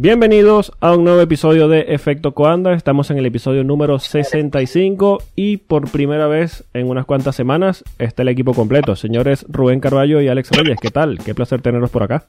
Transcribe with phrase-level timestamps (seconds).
[0.00, 2.72] Bienvenidos a un nuevo episodio de Efecto Coanda.
[2.72, 8.22] Estamos en el episodio número 65 y por primera vez en unas cuantas semanas está
[8.22, 8.94] el equipo completo.
[8.94, 11.18] Señores Rubén Carballo y Alex Reyes, ¿qué tal?
[11.18, 12.28] Qué placer tenerlos por acá.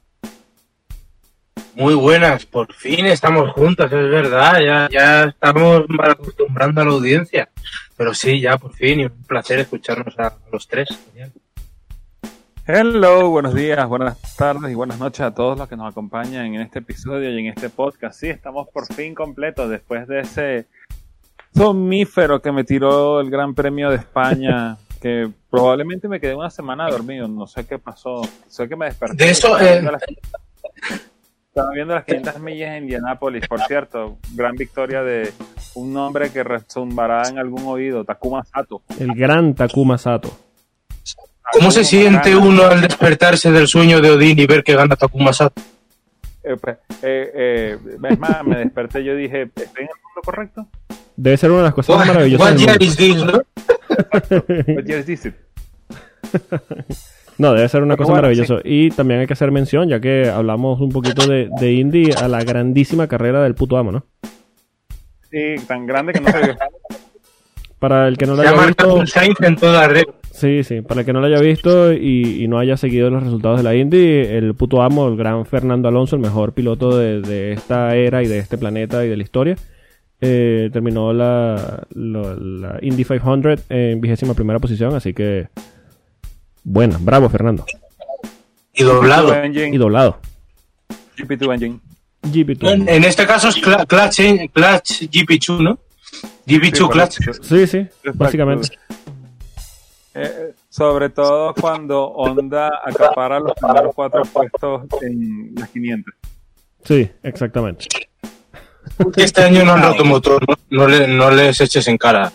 [1.75, 7.49] Muy buenas, por fin estamos juntos, es verdad, ya, estamos acostumbrando a la audiencia.
[7.95, 10.89] Pero sí, ya por fin, y un placer escucharnos a los tres.
[12.71, 16.61] Hello, buenos días, buenas tardes y buenas noches a todos los que nos acompañan en
[16.61, 18.19] este episodio y en este podcast.
[18.19, 20.67] Sí, estamos por fin completos después de ese
[21.55, 26.87] somnífero que me tiró el Gran Premio de España, que probablemente me quedé una semana
[26.91, 29.23] dormido, no sé qué pasó, sé que me desperté.
[29.25, 30.03] De eso, estaba, eh, viendo las,
[31.47, 35.33] estaba viendo las 500 millas en Indianápolis, por cierto, gran victoria de
[35.73, 38.83] un nombre que resumbará en algún oído, Takuma Sato.
[38.99, 40.48] El gran Takuma Sato.
[41.51, 45.33] ¿Cómo se siente uno al despertarse del sueño de Odín y ver que gana Takuma
[45.33, 45.61] Sato?
[46.43, 47.77] Eh, pues, eh, eh,
[48.09, 50.67] es más, me desperté y yo dije, ¿estoy en el mundo correcto?
[51.15, 53.41] Debe ser una de las cosas más maravillosas What year is this, no?
[54.75, 55.33] What year is this?
[57.37, 58.55] No, debe ser una Pero cosa bueno, maravillosa.
[58.65, 62.27] Y también hay que hacer mención, ya que hablamos un poquito de, de indie, a
[62.27, 64.05] la grandísima carrera del puto amo, ¿no?
[65.31, 66.57] Sí, tan grande que no se vio.
[67.79, 70.03] Para el que no lo Se ha haya marcado visto, un en toda red.
[70.39, 73.23] Sí, sí, para el que no lo haya visto y, y no haya seguido los
[73.23, 77.21] resultados de la Indy, el puto amo, el gran Fernando Alonso, el mejor piloto de,
[77.21, 79.55] de esta era y de este planeta y de la historia,
[80.21, 85.47] eh, terminó la, la, la Indy 500 en vigésima primera posición, así que
[86.63, 87.65] buena, bravo Fernando.
[88.73, 89.33] Y doblado.
[89.45, 90.19] Y doblado.
[91.17, 91.79] GP2 Engine.
[92.23, 92.71] GP2.
[92.71, 95.79] En, en este caso es Clutch, eh, clutch GP2, ¿no?
[96.47, 97.41] GP2 Sí, Clutch.
[97.41, 98.11] Sí, sí, Exacto.
[98.15, 98.69] básicamente.
[100.21, 106.13] Eh, sobre todo cuando Honda acapara los primeros cuatro puestos en las 500.
[106.83, 107.85] Sí, exactamente.
[109.15, 112.31] Este año no han roto motor, no, no, le- no les eches en cara.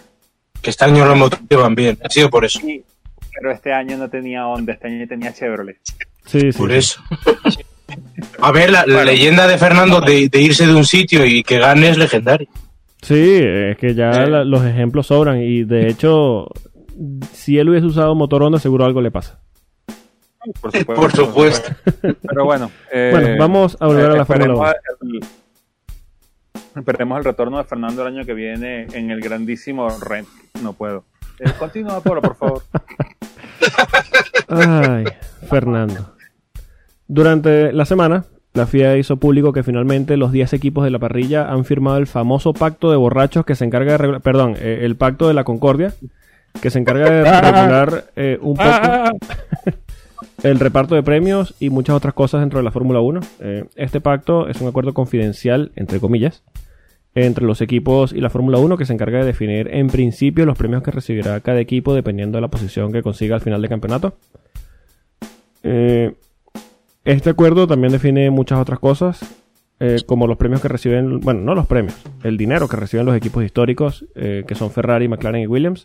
[0.63, 1.99] Que este año los motores van bien.
[2.03, 2.59] Ha sido por eso.
[2.61, 2.83] Sí,
[3.35, 5.79] pero este año no tenía Honda, este año tenía Chevrolet.
[6.25, 6.59] Sí, sí.
[6.59, 7.03] Por eso.
[8.41, 11.59] A ver, la, la leyenda de Fernando de, de irse de un sitio y que
[11.59, 12.49] gane es legendaria.
[13.03, 16.49] Sí, es que ya la- los ejemplos sobran y de hecho,
[17.33, 19.41] si él hubiese usado motor Honda, seguro algo le pasa.
[20.61, 21.73] Por Por supuesto.
[22.01, 22.71] Pero bueno.
[22.93, 25.21] eh, Bueno, vamos a volver a la esperemos Fórmula el-
[26.81, 30.27] Esperemos el retorno de Fernando el año que viene en el grandísimo Ren.
[30.63, 31.05] No puedo.
[31.41, 32.63] Eh, continúa, Polo, por favor.
[34.49, 35.05] Ay,
[35.49, 36.15] Fernando.
[37.07, 38.25] Durante la semana,
[38.55, 42.07] la FIA hizo público que finalmente los 10 equipos de la parrilla han firmado el
[42.07, 45.45] famoso pacto de borrachos que se encarga de regular, perdón, eh, el pacto de la
[45.45, 45.95] concordia,
[46.61, 49.19] que se encarga de regular eh, un poco
[50.43, 53.21] el reparto de premios y muchas otras cosas dentro de la Fórmula 1.
[53.41, 56.43] Eh, este pacto es un acuerdo confidencial, entre comillas,
[57.15, 60.59] entre los equipos y la Fórmula 1 que se encarga de definir en principio los
[60.59, 64.17] premios que recibirá cada equipo dependiendo de la posición que consiga al final del campeonato.
[65.63, 66.15] Eh,
[67.05, 69.21] este acuerdo también define muchas otras cosas,
[69.81, 73.17] eh, como los premios que reciben, bueno, no los premios, el dinero que reciben los
[73.17, 75.85] equipos históricos, eh, que son Ferrari, McLaren y Williams.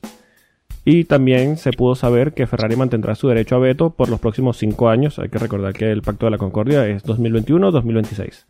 [0.86, 4.58] Y también se pudo saber que Ferrari mantendrá su derecho a veto por los próximos
[4.58, 5.20] cinco años.
[5.20, 8.46] Hay que recordar que el Pacto de la Concordia es 2021-2026.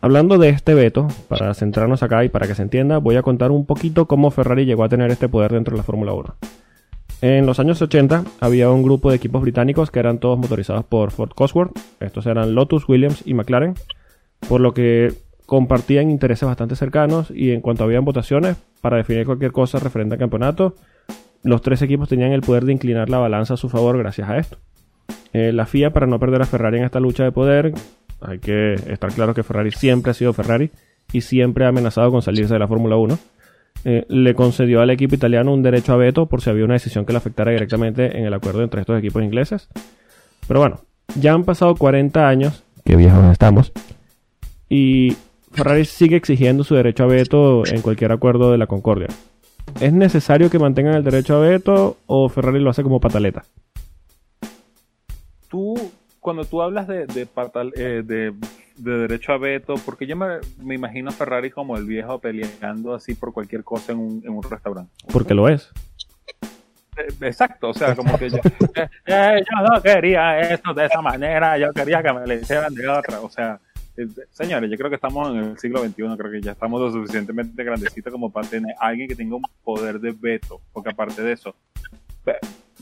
[0.00, 3.50] Hablando de este veto, para centrarnos acá y para que se entienda, voy a contar
[3.50, 6.36] un poquito cómo Ferrari llegó a tener este poder dentro de la Fórmula 1.
[7.20, 11.10] En los años 80 había un grupo de equipos británicos que eran todos motorizados por
[11.10, 11.76] Ford Cosworth.
[11.98, 13.74] Estos eran Lotus, Williams y McLaren.
[14.48, 15.12] Por lo que
[15.44, 20.20] compartían intereses bastante cercanos y en cuanto habían votaciones para definir cualquier cosa referente al
[20.20, 20.76] campeonato,
[21.42, 24.38] los tres equipos tenían el poder de inclinar la balanza a su favor gracias a
[24.38, 24.58] esto.
[25.32, 27.72] Eh, la FIA, para no perder a Ferrari en esta lucha de poder,
[28.20, 30.70] hay que estar claro que Ferrari siempre ha sido Ferrari
[31.12, 33.18] y siempre ha amenazado con salirse de la Fórmula 1.
[33.84, 37.04] Eh, le concedió al equipo italiano un derecho a veto por si había una decisión
[37.04, 39.68] que le afectara directamente en el acuerdo entre estos equipos ingleses.
[40.46, 40.80] Pero bueno,
[41.14, 43.72] ya han pasado 40 años, que viejos estamos,
[44.68, 45.16] y
[45.52, 49.08] Ferrari sigue exigiendo su derecho a veto en cualquier acuerdo de la Concordia.
[49.80, 53.44] ¿Es necesario que mantengan el derecho a veto o Ferrari lo hace como pataleta?
[55.48, 55.74] Tú,
[56.20, 58.34] cuando tú hablas de, de, patal- eh, de,
[58.76, 62.92] de derecho a veto, porque yo me, me imagino a Ferrari como el viejo peleando
[62.94, 64.92] así por cualquier cosa en un, en un restaurante.
[65.12, 65.70] Porque lo es.
[66.96, 68.38] Eh, Exacto, o sea, como que yo,
[68.74, 72.74] eh, eh, yo no quería esto de esa manera, yo quería que me lo hicieran
[72.74, 73.60] de otra, o sea,
[74.30, 77.64] señores, yo creo que estamos en el siglo XXI, creo que ya estamos lo suficientemente
[77.64, 81.54] grandecitos como para tener alguien que tenga un poder de veto, porque aparte de eso,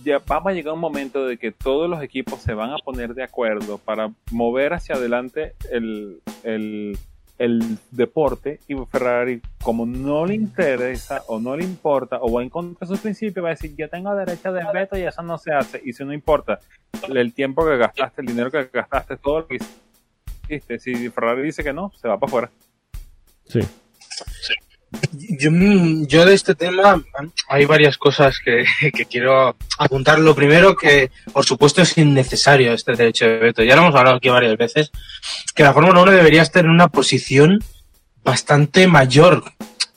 [0.04, 2.78] ya vamos a llegar a un momento de que todos los equipos se van a
[2.78, 6.98] poner de acuerdo para mover hacia adelante el, el,
[7.38, 12.50] el deporte y Ferrari, como no le interesa o no le importa o va en
[12.50, 15.38] contra de sus principios, va a decir yo tengo derecho de veto y eso no
[15.38, 15.80] se hace.
[15.84, 16.60] Y si no importa
[17.08, 19.85] el tiempo que gastaste, el dinero que gastaste, todo lo que hiciste,
[20.78, 22.50] si Ferrari dice que no, se va para afuera.
[23.48, 23.60] Sí.
[25.12, 25.50] Yo,
[26.06, 27.02] yo de este tema
[27.48, 30.18] hay varias cosas que, que, quiero apuntar.
[30.18, 33.62] Lo primero que, por supuesto, es innecesario este derecho de veto.
[33.62, 34.90] Ya lo hemos hablado aquí varias veces,
[35.54, 37.62] que la Fórmula 1 debería estar en una posición
[38.24, 39.44] bastante mayor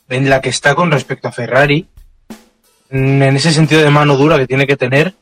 [0.09, 1.87] en la que está con respecto a Ferrari,
[2.89, 5.13] en ese sentido de mano dura que tiene que tener,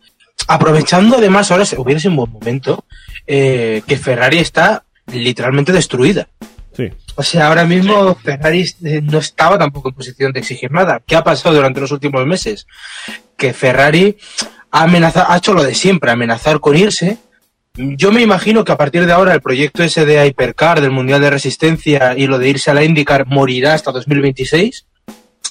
[0.48, 2.86] aprovechando además, ahora hubiera sido un buen momento,
[3.26, 6.28] eh, que Ferrari está literalmente destruida.
[6.76, 6.92] Sí.
[7.16, 11.02] O sea, ahora mismo Ferrari eh, no estaba tampoco en posición de exigir nada.
[11.06, 12.68] ¿Qué ha pasado durante los últimos meses?
[13.36, 14.18] Que Ferrari
[14.70, 17.18] ha, amenazado, ha hecho lo de siempre, amenazar con irse.
[17.74, 21.22] Yo me imagino que a partir de ahora el proyecto ese de Hypercar, del Mundial
[21.22, 24.86] de Resistencia y lo de irse a la IndyCar morirá hasta 2026.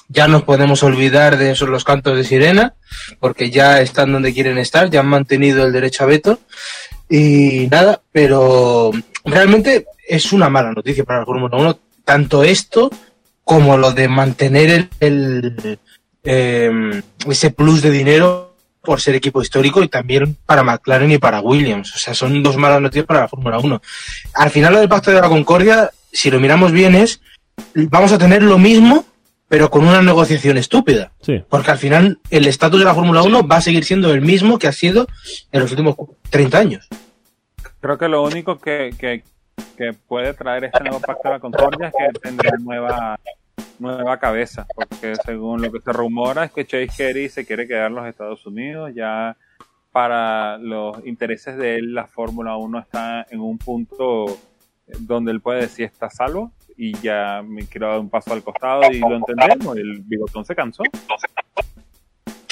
[0.09, 2.75] Ya no podemos olvidar de esos los cantos de sirena,
[3.19, 6.39] porque ya están donde quieren estar, ya han mantenido el derecho a veto.
[7.09, 8.91] Y nada, pero
[9.27, 12.89] realmente es una mala noticia para la Fórmula 1, tanto esto
[13.43, 15.79] como lo de mantener el, el
[16.23, 21.41] eh, ese plus de dinero por ser equipo histórico y también para McLaren y para
[21.41, 21.93] Williams.
[21.95, 23.81] O sea, son dos malas noticias para la Fórmula 1.
[24.33, 27.21] Al final lo del Pacto de la Concordia, si lo miramos bien, es
[27.73, 29.05] vamos a tener lo mismo,
[29.47, 31.11] pero con una negociación estúpida.
[31.21, 31.43] Sí.
[31.49, 34.57] Porque al final el estatus de la Fórmula 1 va a seguir siendo el mismo
[34.57, 35.07] que ha sido
[35.51, 35.95] en los últimos
[36.29, 36.87] 30 años.
[37.79, 39.23] Creo que lo único que, que,
[39.77, 43.19] que puede traer este nuevo pacto de la concordia es que tendrá nueva
[43.79, 47.87] nueva cabeza, porque según lo que se rumora es que Chase Carey se quiere quedar
[47.87, 49.37] en los Estados Unidos, ya
[49.91, 54.37] para los intereses de él la Fórmula 1 está en un punto
[54.99, 58.91] donde él puede decir está salvo y ya me quiero dar un paso al costado
[58.91, 60.83] y lo entendemos, el bigotón se cansó.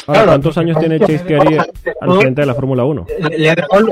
[0.08, 1.58] Ahora, ¿cuántos años tiene Chase Carey
[2.02, 3.06] al frente de la Fórmula 1?
[3.30, 3.88] Le dejado,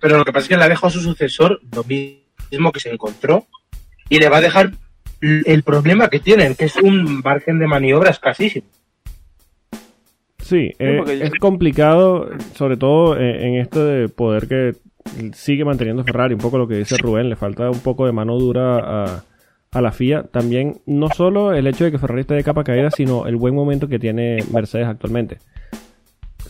[0.00, 2.80] pero lo que pasa es que le ha dejado a su sucesor lo mismo que
[2.80, 3.46] se encontró
[4.08, 4.72] y le va a dejar
[5.20, 8.66] el problema que tienen, que es un margen de maniobra escasísimo.
[10.38, 14.76] Sí, eh, es complicado, sobre todo en, en esto de poder que
[15.32, 18.38] sigue manteniendo Ferrari, un poco lo que dice Rubén, le falta un poco de mano
[18.38, 19.24] dura a,
[19.72, 20.24] a la FIA.
[20.24, 23.54] También, no solo el hecho de que Ferrari esté de capa caída, sino el buen
[23.54, 25.38] momento que tiene Mercedes actualmente.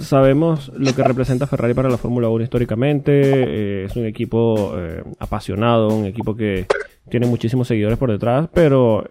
[0.00, 3.12] Sabemos lo que representa Ferrari para la Fórmula 1 históricamente.
[3.24, 6.66] Eh, es un equipo eh, apasionado, un equipo que
[7.08, 9.04] tiene muchísimos seguidores por detrás, pero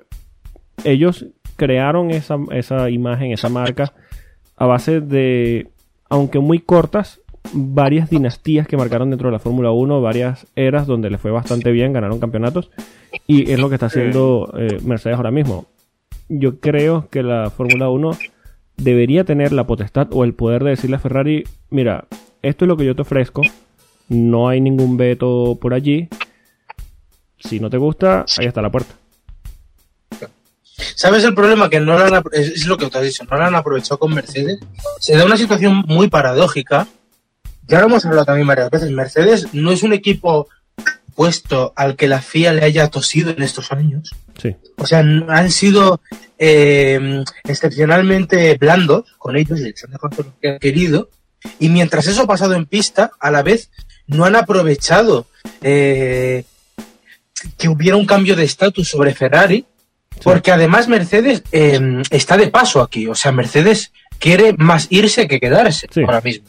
[0.83, 3.93] ellos crearon esa, esa imagen, esa marca,
[4.57, 5.69] a base de,
[6.09, 7.21] aunque muy cortas,
[7.53, 11.71] varias dinastías que marcaron dentro de la Fórmula 1, varias eras donde le fue bastante
[11.71, 12.71] bien, ganaron campeonatos,
[13.27, 15.65] y es lo que está haciendo eh, Mercedes ahora mismo.
[16.27, 18.11] Yo creo que la Fórmula 1
[18.77, 22.07] debería tener la potestad o el poder de decirle a Ferrari, mira,
[22.41, 23.41] esto es lo que yo te ofrezco,
[24.07, 26.09] no hay ningún veto por allí,
[27.39, 28.95] si no te gusta, ahí está la puerta.
[30.95, 31.69] ¿Sabes el problema?
[31.69, 34.59] Que no han, es lo que te has dicho, no lo han aprovechado con Mercedes.
[34.99, 36.87] Se da una situación muy paradójica.
[37.67, 38.91] Ya lo hemos hablado también varias veces.
[38.91, 40.47] Mercedes no es un equipo
[41.75, 44.11] al que la FIA le haya tosido en estos años.
[44.41, 44.55] Sí.
[44.77, 46.01] O sea, han sido
[46.37, 51.09] eh, excepcionalmente blandos con ellos y les han dejado lo que han querido.
[51.59, 53.69] Y mientras eso ha pasado en pista, a la vez
[54.07, 55.27] no han aprovechado
[55.61, 56.43] eh,
[57.57, 59.65] que hubiera un cambio de estatus sobre Ferrari,
[60.23, 63.07] porque además Mercedes eh, está de paso aquí.
[63.07, 66.01] O sea, Mercedes quiere más irse que quedarse Sí.
[66.01, 66.47] ahora mismo.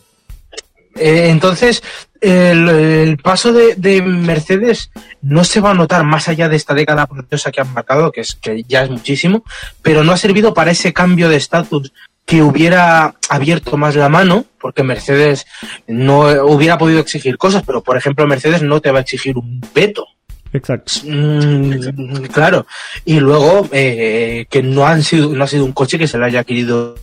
[0.96, 1.82] Eh, entonces,
[2.20, 4.90] el, el paso de, de Mercedes
[5.23, 8.20] no se va a notar más allá de esta década preciosa que han marcado, que,
[8.23, 9.44] es, que ya es muchísimo,
[9.82, 11.92] pero no ha servido para ese cambio de estatus
[12.25, 15.46] que hubiera abierto más la mano, porque Mercedes
[15.87, 19.61] no hubiera podido exigir cosas, pero por ejemplo Mercedes no te va a exigir un
[19.73, 20.06] veto.
[20.52, 20.92] Exacto.
[21.04, 22.66] Mm, claro.
[23.04, 26.25] Y luego eh, que no han sido, no ha sido un coche que se le
[26.25, 26.96] haya querido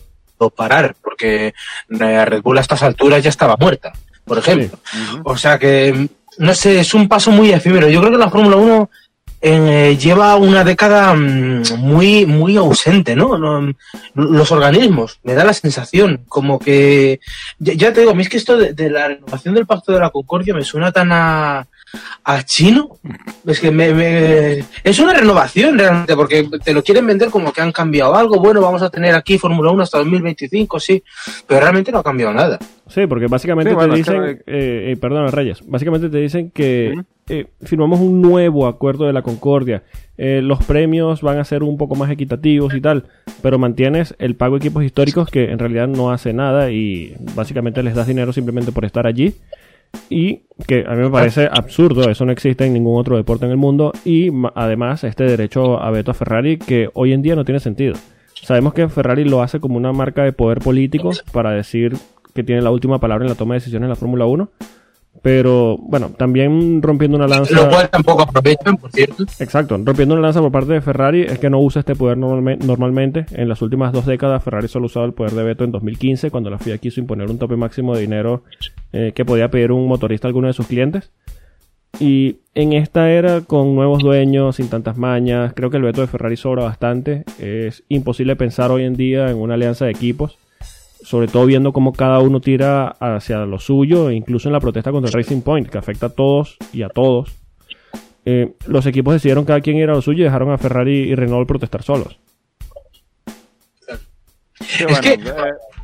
[0.56, 1.54] parar, porque
[1.88, 3.92] eh, Red Bull a estas alturas ya estaba muerta,
[4.24, 4.78] por ejemplo.
[5.24, 7.88] O sea que, no sé, es un paso muy efímero.
[7.88, 8.90] Yo creo que la Fórmula 1
[9.40, 13.38] eh, lleva una década mm, muy, muy ausente, ¿no?
[14.14, 17.20] Los organismos, me da la sensación, como que,
[17.58, 19.92] ya, ya te digo, a mí es que esto de, de la renovación del Pacto
[19.92, 21.66] de la Concordia me suena tan a,
[22.24, 22.96] a Chino,
[23.46, 27.60] es que me, me- es una renovación realmente, porque te lo quieren vender como que
[27.60, 28.38] han cambiado algo.
[28.40, 31.02] Bueno, vamos a tener aquí Fórmula 1 hasta 2025, sí,
[31.46, 32.58] pero realmente no ha cambiado nada.
[32.88, 36.18] Sí, porque básicamente Sí, bueno, te es que- dicen, eh, eh, perdón, Reyes, básicamente te
[36.18, 36.94] dicen que
[37.28, 39.82] eh, firmamos un nuevo acuerdo de la Concordia,
[40.18, 43.04] eh, los premios van a ser un poco más equitativos y tal,
[43.42, 47.82] pero mantienes el pago de equipos históricos que en realidad no hace nada y básicamente
[47.82, 49.34] les das dinero simplemente por estar allí
[50.08, 53.50] y que a mí me parece absurdo, eso no existe en ningún otro deporte en
[53.50, 57.44] el mundo y además este derecho a veto a Ferrari que hoy en día no
[57.44, 57.94] tiene sentido.
[58.42, 61.96] Sabemos que Ferrari lo hace como una marca de poder político para decir
[62.34, 64.50] que tiene la última palabra en la toma de decisiones en la Fórmula 1,
[65.22, 67.54] pero bueno, también rompiendo una lanza...
[67.54, 69.24] Lo cual tampoco aprovechan, por cierto.
[69.38, 72.58] Exacto, rompiendo una lanza por parte de Ferrari es que no usa este poder normalme-
[72.58, 73.24] normalmente.
[73.32, 76.50] En las últimas dos décadas Ferrari solo usaba el poder de veto en 2015 cuando
[76.50, 78.42] la FIA quiso imponer un tope máximo de dinero
[78.92, 81.10] eh, que podía pedir un motorista a alguno de sus clientes.
[82.00, 86.08] Y en esta era con nuevos dueños, sin tantas mañas, creo que el veto de
[86.08, 87.22] Ferrari sobra bastante.
[87.38, 90.36] Es imposible pensar hoy en día en una alianza de equipos,
[91.04, 94.90] sobre todo viendo cómo cada uno tira hacia lo suyo, e incluso en la protesta
[94.90, 97.30] contra el Racing Point, que afecta a todos y a todos
[98.26, 101.14] eh, los equipos decidieron cada quien ir a lo suyo y dejaron a Ferrari y
[101.14, 102.18] Renault protestar solos.
[104.60, 105.18] Sí, Es que- eh,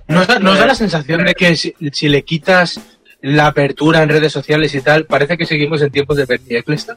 [0.09, 2.81] Nos da, nos da la sensación de que si, si le quitas
[3.21, 6.97] la apertura en redes sociales y tal, parece que seguimos en tiempos de Bernie Eccleston.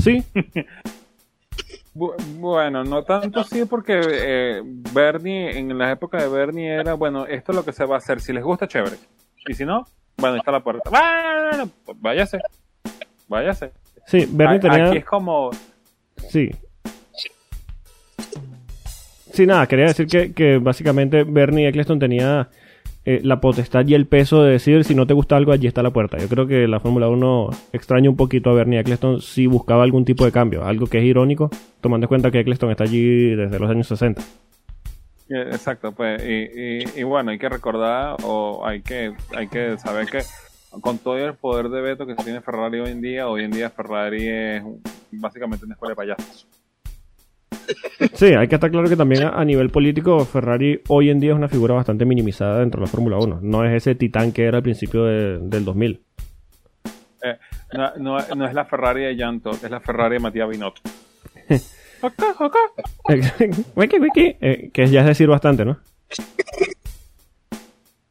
[0.00, 0.22] Sí,
[1.94, 7.26] Bu- Bueno, no tanto así porque eh, Bernie, en la época de Bernie era, bueno,
[7.26, 8.20] esto es lo que se va a hacer.
[8.20, 8.96] Si les gusta, chévere.
[9.48, 10.88] Y si no, bueno, ahí está la puerta.
[10.90, 12.38] Bueno, pues váyase.
[13.28, 13.72] Váyase.
[14.06, 14.88] sí, Bernie A- tenía...
[14.88, 15.50] Aquí es como...
[16.28, 16.50] Sí.
[19.32, 22.48] Sí, nada, quería decir que, que básicamente Bernie Eccleston tenía
[23.04, 25.82] eh, la potestad y el peso de decir si no te gusta algo, allí está
[25.82, 26.18] la puerta.
[26.18, 30.04] Yo creo que la Fórmula 1 extraña un poquito a Bernie Eccleston si buscaba algún
[30.04, 33.58] tipo de cambio, algo que es irónico, tomando en cuenta que Eccleston está allí desde
[33.58, 34.22] los años 60.
[35.30, 39.78] eh, Exacto, pues, y, y- y bueno, hay que recordar o hay que, hay que
[39.78, 40.20] saber que
[40.80, 43.68] con todo el poder de veto que tiene Ferrari hoy en día, hoy en día
[43.70, 44.62] Ferrari es
[45.10, 46.46] básicamente una escuela de payasos.
[48.14, 51.36] Sí, hay que estar claro que también a, nivel político Ferrari hoy en día es
[51.36, 53.40] una figura bastante minimizada dentro de la Fórmula 1.
[53.42, 56.02] No es ese titán que era al principio de- del 2000.
[57.24, 57.38] Eh,
[57.74, 60.80] no, no, no es la Ferrari de Todt, es la Ferrari de Matías Binotto.
[62.02, 62.56] Ok, ok.
[63.76, 65.78] wiki, wiki, eh, que ya es decir bastante, ¿no?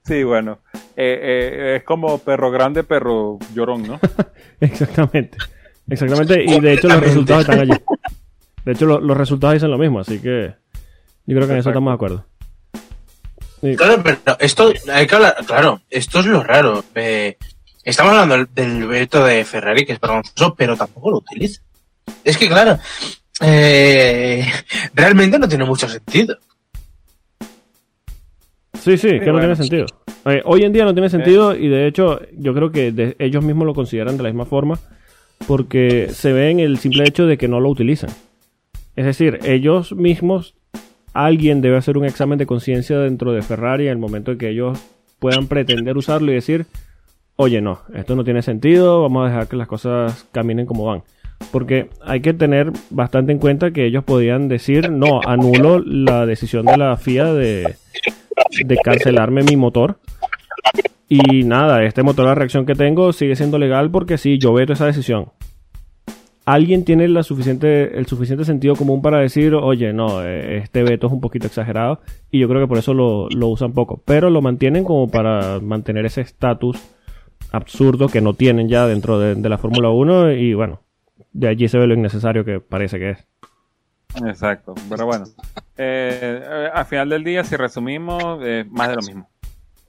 [0.05, 0.59] Sí, bueno.
[0.95, 3.99] Eh, eh, es como perro grande, perro llorón, ¿no?
[4.61, 5.37] Exactamente.
[5.89, 6.43] Exactamente.
[6.43, 7.71] Y de hecho los resultados están allí.
[8.65, 10.53] De hecho lo- los resultados dicen lo mismo, así que
[11.25, 12.25] yo creo que en eso estamos de acuerdo.
[13.61, 13.75] Sí.
[13.75, 16.83] Claro, pero esto, hay que hablar, claro, esto es lo raro.
[16.95, 17.37] Eh,
[17.83, 21.61] estamos hablando del, veto de Ferrari, que es vergonzoso, pero tampoco lo utiliza.
[22.23, 22.79] Es que, claro,
[23.41, 24.45] eh,
[24.95, 26.37] realmente no tiene mucho sentido.
[28.79, 29.85] Sí, sí, que no tiene sentido.
[30.25, 33.43] Eh, hoy en día no tiene sentido y de hecho yo creo que de- ellos
[33.43, 34.79] mismos lo consideran de la misma forma
[35.47, 38.09] porque se ve en el simple hecho de que no lo utilizan.
[38.95, 40.55] Es decir, ellos mismos,
[41.13, 44.49] alguien debe hacer un examen de conciencia dentro de Ferrari en el momento en que
[44.49, 44.79] ellos
[45.19, 46.65] puedan pretender usarlo y decir,
[47.35, 51.03] oye, no, esto no tiene sentido, vamos a dejar que las cosas caminen como van.
[51.51, 56.65] Porque hay que tener bastante en cuenta que ellos podían decir, no, anulo la decisión
[56.65, 57.75] de la FIA de,
[58.83, 59.97] cancelarme mi motor.
[61.09, 64.73] Y nada, este motor, la reacción que tengo sigue siendo legal porque sí, yo veto
[64.73, 65.31] esa decisión.
[66.45, 71.07] Alguien tiene la suficiente, el suficiente sentido común para decir, oye, no, eh, este veto
[71.07, 72.01] es un poquito exagerado.
[72.31, 74.01] Y yo creo que por eso lo, lo usan poco.
[74.05, 76.77] Pero lo mantienen como para mantener ese estatus
[77.51, 80.31] absurdo que no tienen ya dentro de, de la Fórmula 1.
[80.31, 80.81] Y bueno,
[81.33, 83.27] de allí se ve lo innecesario que parece que es.
[84.25, 85.25] Exacto, pero bueno.
[85.77, 89.29] Eh, al final del día, si resumimos, eh, más de lo mismo.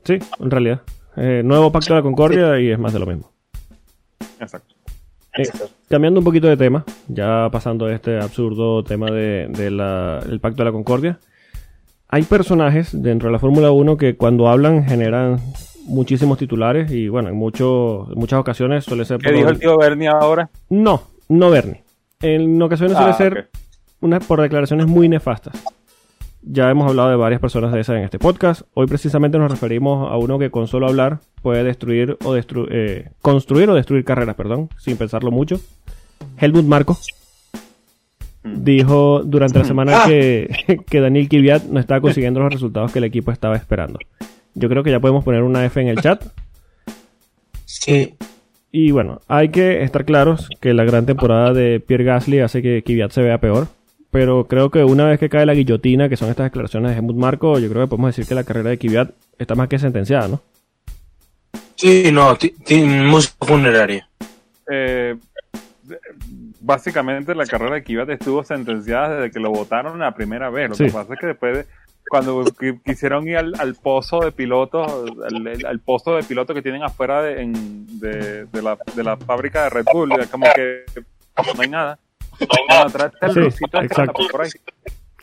[0.04, 0.82] Sí, en realidad.
[1.16, 3.30] Eh, nuevo pacto de la Concordia y es más de lo mismo.
[4.40, 4.71] Exacto.
[5.36, 5.44] Eh,
[5.88, 9.70] cambiando un poquito de tema, ya pasando a este absurdo tema de, de
[10.28, 11.18] del Pacto de la Concordia,
[12.08, 15.38] hay personajes dentro de la Fórmula 1 que cuando hablan generan
[15.86, 19.18] muchísimos titulares y bueno, en, mucho- en muchas ocasiones suele ser...
[19.18, 20.50] ¿Qué por- dijo el tío Bernie ahora?
[20.68, 21.82] No, no Bernie.
[22.20, 23.58] En ocasiones suele Ah, ser ok.
[24.02, 25.54] una, por declaraciones muy nefastas.
[26.44, 28.62] Ya hemos hablado de varias personas de esas en este podcast.
[28.74, 33.10] Hoy precisamente nos referimos a uno que con solo hablar puede destruir o destru- eh,
[33.20, 35.60] construir o destruir carreras, perdón, sin pensarlo mucho.
[36.38, 36.96] Helmut Marco
[38.44, 38.64] Mm.
[38.64, 40.04] dijo durante la semana Ah.
[40.08, 40.48] que,
[40.90, 44.00] que Daniel Kvyat no estaba consiguiendo los resultados que el equipo estaba esperando.
[44.54, 46.24] Yo creo que ya podemos poner una F en el chat.
[47.64, 48.14] Sí.
[48.72, 52.82] Y bueno, hay que estar claros que la gran temporada de Pierre Gasly hace que
[52.82, 53.68] Kvyat se vea peor.
[54.12, 57.16] Pero creo que una vez que cae la guillotina, que son estas declaraciones de Helmut
[57.16, 60.28] Marco, yo creo que podemos decir que la carrera de Kvyat está más que sentenciada,
[60.28, 60.40] ¿no?
[61.76, 62.36] Sí, no,
[63.08, 64.06] música funeraria.
[64.70, 65.16] Eh,
[66.60, 70.68] básicamente la carrera de Kvyat estuvo sentenciada desde que lo votaron la primera vez.
[70.68, 70.84] Lo Sí.
[70.84, 71.66] que pasa es que después, de-
[72.08, 74.92] cuando qui- quisieron ir al, al pozo de pilotos,
[75.66, 79.64] al, pozo de pilotos que tienen afuera de, en- de, de la, de la fábrica
[79.64, 80.84] de Red Bull, es como que
[81.56, 81.98] no hay nada.
[82.48, 84.22] Bueno, el Sí, este anda exacto.
[84.30, 84.50] por ahí.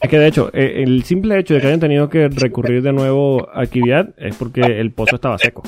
[0.02, 2.94] Es que de hecho, eh, el simple hecho de que hayan tenido que recurrir de
[2.94, 5.64] nuevo a Kvyat es porque el pozo estaba seco.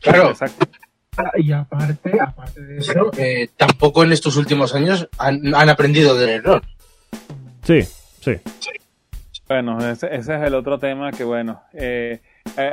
[0.00, 0.66] Claro, Exacto.
[1.38, 6.28] y aparte, aparte de eso, eh, tampoco en estos últimos años han, han aprendido del
[6.30, 6.62] error.
[7.62, 7.82] Sí,
[8.20, 8.32] sí.
[9.48, 12.20] Bueno, ese, ese es el otro tema que, bueno, eh,
[12.56, 12.72] eh,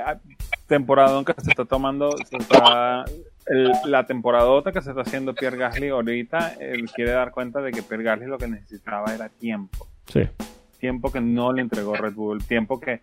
[0.67, 3.05] temporada que se está tomando, se está-
[3.47, 7.71] el- la temporadota que se está haciendo Pierre Gasly ahorita, él quiere dar cuenta de
[7.71, 9.87] que Pierre Gasly lo que necesitaba era tiempo.
[10.07, 10.21] Sí.
[10.79, 13.01] Tiempo que no le entregó Red Bull, tiempo que,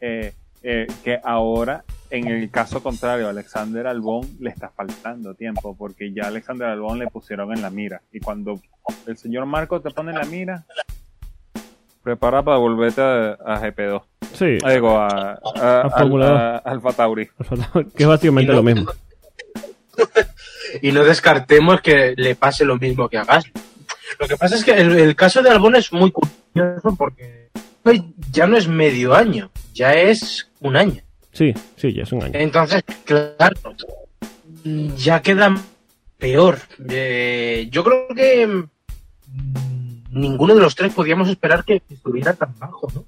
[0.00, 0.32] eh,
[0.62, 6.12] eh, que ahora, en el caso contrario, a Alexander Albón le está faltando tiempo, porque
[6.12, 8.02] ya Alexander Albón le pusieron en la mira.
[8.12, 8.60] Y cuando
[9.06, 10.64] el señor Marco te pone en la mira,
[12.02, 14.02] prepara para volverte a, a GP2.
[14.32, 14.58] Sí.
[14.66, 17.28] Digo, a, a, A Alfa Tauri.
[17.96, 18.90] que es básicamente lo mismo.
[20.82, 23.52] Y no descartemos que le pase lo mismo que a Gasly.
[24.18, 27.48] Lo que pasa es que el, el caso de Albon es muy curioso porque
[27.82, 31.02] pues, ya no es medio año, ya es un año.
[31.32, 32.32] Sí, sí, ya es un año.
[32.34, 33.56] Entonces, claro,
[34.96, 35.54] ya queda
[36.18, 36.58] peor.
[36.88, 38.64] Eh, yo creo que
[40.10, 43.04] ninguno de los tres podíamos esperar que estuviera tan bajo, ¿no?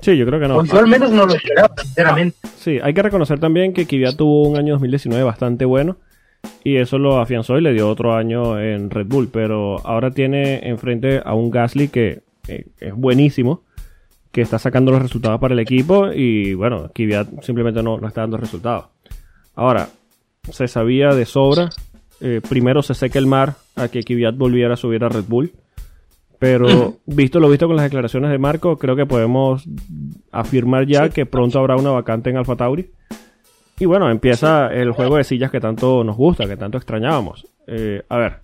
[0.00, 0.56] Sí, yo creo que no.
[0.58, 2.36] O yo al menos no lo esperaba, sinceramente.
[2.58, 5.98] Sí, hay que reconocer también que Kvyat tuvo un año 2019 bastante bueno
[6.64, 10.68] y eso lo afianzó y le dio otro año en Red Bull, pero ahora tiene
[10.68, 13.62] enfrente a un Gasly que eh, es buenísimo,
[14.30, 18.22] que está sacando los resultados para el equipo y bueno, Kvyat simplemente no, no está
[18.22, 18.86] dando resultados.
[19.54, 19.88] Ahora,
[20.50, 21.70] se sabía de sobra,
[22.20, 25.52] eh, primero se seca el mar a que Kvyat volviera a subir a Red Bull.
[26.38, 29.64] Pero visto lo visto con las declaraciones de Marco, creo que podemos
[30.30, 32.90] afirmar ya que pronto habrá una vacante en Alfa Tauri.
[33.82, 37.48] Y bueno, empieza el juego de sillas que tanto nos gusta, que tanto extrañábamos.
[37.66, 38.38] Eh, a ver,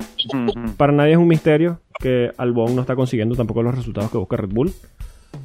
[0.77, 4.37] para nadie es un misterio que Albon no está consiguiendo tampoco los resultados que busca
[4.37, 4.73] Red Bull.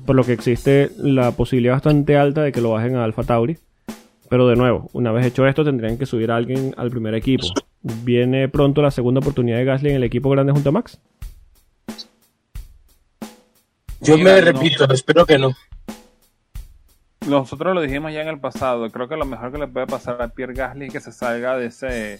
[0.08, 3.60] Por lo que existe la posibilidad bastante alta de que lo bajen a Alfa Tauri.
[4.30, 7.46] Pero de nuevo, una vez hecho esto, tendrían que subir a alguien al primer equipo.
[7.84, 11.00] ¿Viene pronto la segunda oportunidad de Gasly en el equipo grande junto a Max?
[14.02, 15.52] Yo me repito, espero que no.
[17.28, 18.90] Nosotros lo dijimos ya en el pasado.
[18.90, 21.58] Creo que lo mejor que le puede pasar a Pierre Gasly es que se salga
[21.58, 22.20] de ese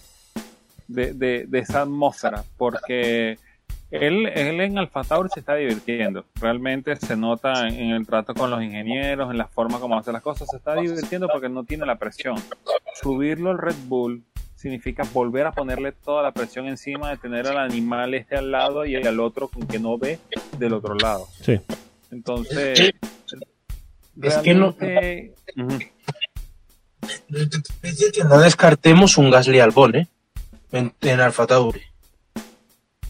[0.88, 3.38] de, de, de esa atmósfera, porque
[3.90, 6.24] él, él en Alfa Tauri se está divirtiendo.
[6.40, 10.22] Realmente se nota en el trato con los ingenieros, en la forma como hace las
[10.22, 10.48] cosas.
[10.50, 12.36] Se está divirtiendo porque no tiene la presión.
[13.00, 14.24] Subirlo al Red Bull
[14.56, 18.86] significa volver a ponerle toda la presión encima de tener al animal este al lado
[18.86, 20.18] y al otro con que no ve
[20.58, 21.26] del otro lado.
[21.40, 21.60] Sí.
[22.10, 22.94] Entonces,
[24.22, 25.32] Es que no- que
[28.24, 30.08] no descartemos un Gasly Albon, ¿eh?
[30.72, 31.82] En, en Alfa Tauri.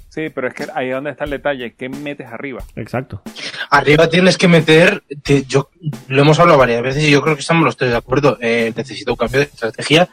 [0.09, 1.75] Sí, pero es que ahí es donde está el detalle.
[1.75, 2.63] ¿Qué metes arriba?
[2.77, 3.23] Exacto.
[3.71, 5.71] Arriba tienes que meter, te- yo
[6.09, 8.39] lo hemos hablado varias veces y yo creo que estamos los tres de acuerdo.
[8.41, 10.09] Eh, necesita un cambio de estrategia,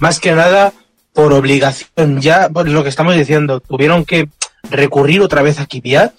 [0.00, 0.72] más que nada
[1.12, 2.20] por obligación.
[2.20, 4.28] Ya, por lo que estamos diciendo, tuvieron que
[4.70, 6.14] recurrir otra vez a Kvyat,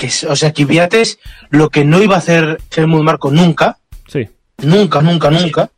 [0.00, 1.18] que o sea, Kvyat es
[1.50, 3.76] lo que no iba a hacer Helmut Marco nunca,
[4.08, 4.26] Sí.
[4.62, 5.70] nunca, nunca, nunca.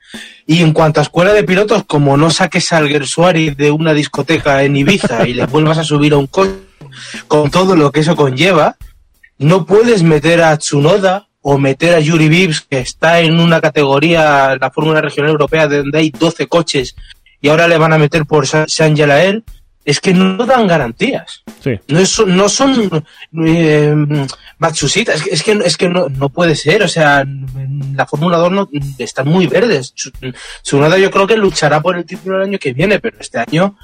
[0.46, 4.62] Y en cuanto a escuela de pilotos, como no saques al Gersuari de una discoteca
[4.62, 6.52] en Ibiza y le vuelvas a subir a un coche
[7.28, 8.76] con todo lo que eso conlleva,
[9.38, 14.56] no puedes meter a Tsunoda o meter a Yuri Vips, que está en una categoría,
[14.60, 16.94] la Fórmula Regional Europea, donde hay 12 coches,
[17.40, 19.42] y ahora le van a meter por Sa- San Gelael.
[19.84, 21.42] Es que no dan garantías.
[21.62, 21.78] Sí.
[21.88, 23.04] No, es- no son
[23.44, 23.94] eh,
[24.60, 27.24] es que, es que, es que no, no puede ser, o sea,
[27.94, 28.68] la Fórmula 2 no,
[28.98, 29.92] están muy verdes.
[29.96, 30.12] Su-
[30.62, 33.76] Tsunoda yo creo que luchará por el título el año que viene, pero este año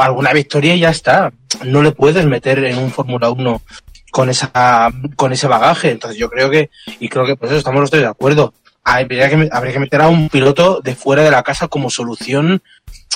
[0.00, 1.32] alguna victoria y ya está.
[1.64, 3.62] No le puedes meter en un Fórmula 1
[4.10, 6.68] con esa con ese bagaje, entonces yo creo que,
[7.00, 8.52] y creo que por eso estamos los tres de acuerdo,
[8.84, 12.60] habría que, habría que meter a un piloto de fuera de la casa como solución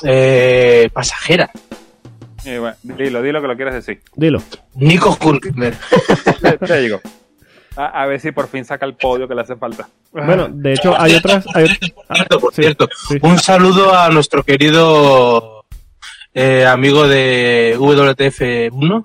[0.04, 1.50] eh, pasajera.
[2.46, 4.00] Eh, bueno, dilo, dilo que lo quieres decir.
[4.14, 4.40] Dilo.
[4.76, 5.76] Nico Hulkenberg.
[6.40, 7.00] Te, te digo.
[7.76, 9.88] A, a ver si por fin saca el podio que le hace falta.
[10.12, 11.44] Bueno, de hecho, hay otras.
[11.54, 11.66] Hay,
[12.08, 13.18] Por cierto, por sí, cierto, sí.
[13.20, 15.64] un saludo a nuestro querido
[16.32, 19.02] eh, amigo de WTF1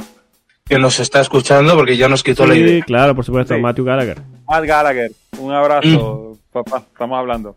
[0.66, 2.84] que nos está escuchando porque ya nos quitó la sí, idea.
[2.86, 3.60] claro, por supuesto, Sí.
[3.60, 4.22] Matthew Gallagher.
[4.48, 7.56] Matt Gallagher, un abrazo, papá, estamos hablando.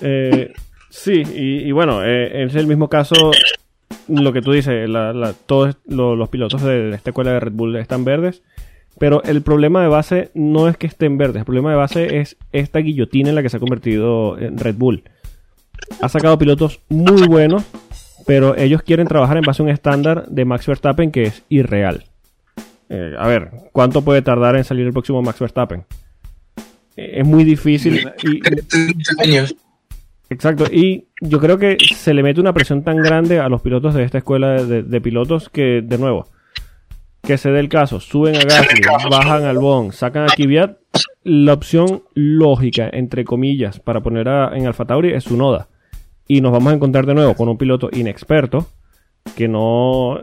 [0.00, 0.52] Eh,
[0.90, 3.32] sí, y, y bueno, eh, es el mismo caso.
[4.08, 7.52] Lo que tú dices, la- la- todos lo- los pilotos de esta escuela de Red
[7.52, 8.42] Bull están verdes.
[8.98, 12.36] Pero el problema de base no es que estén verdes, el problema de base es
[12.52, 15.02] esta guillotina en la que se ha convertido en Red Bull.
[16.02, 17.64] Ha sacado pilotos muy buenos,
[18.26, 22.04] pero ellos quieren trabajar en base a un estándar de Max Verstappen que es irreal.
[22.90, 25.84] Eh, a ver, ¿cuánto puede tardar en salir el próximo Max Verstappen?
[26.96, 29.56] Eh, es muy difícil y, 30 años.
[30.30, 33.92] Exacto, y yo creo que se le mete una presión tan grande a los pilotos
[33.94, 36.26] de esta escuela de, pilotos que, de nuevo,
[37.22, 38.80] que se dé el caso, suben a Gasly,
[39.10, 40.78] bajan al Bon, sacan a Kvyat,
[41.24, 45.68] la opción lógica, entre comillas, para poner a- en Alfa Tauri es su Noda.
[46.26, 48.66] Y nos vamos a encontrar de nuevo con un piloto inexperto
[49.36, 50.18] que no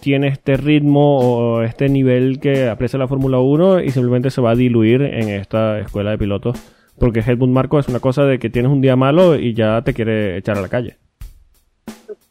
[0.00, 4.52] tiene este ritmo o este nivel que aprecia la Fórmula 1 y simplemente se va
[4.52, 6.58] a diluir en esta escuela de pilotos.
[7.00, 9.94] Porque Helmut Marco es una cosa de que tienes un día malo y ya te
[9.94, 10.98] quiere echar a la calle.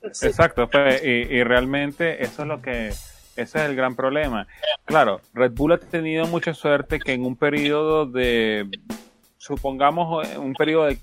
[0.04, 4.48] Exacto, pues, y, y realmente eso es lo que, ese es el gran problema.
[4.86, 8.70] Claro, Red Bull ha tenido mucha suerte que en un periodo de,
[9.38, 10.98] supongamos, eh, un periodo de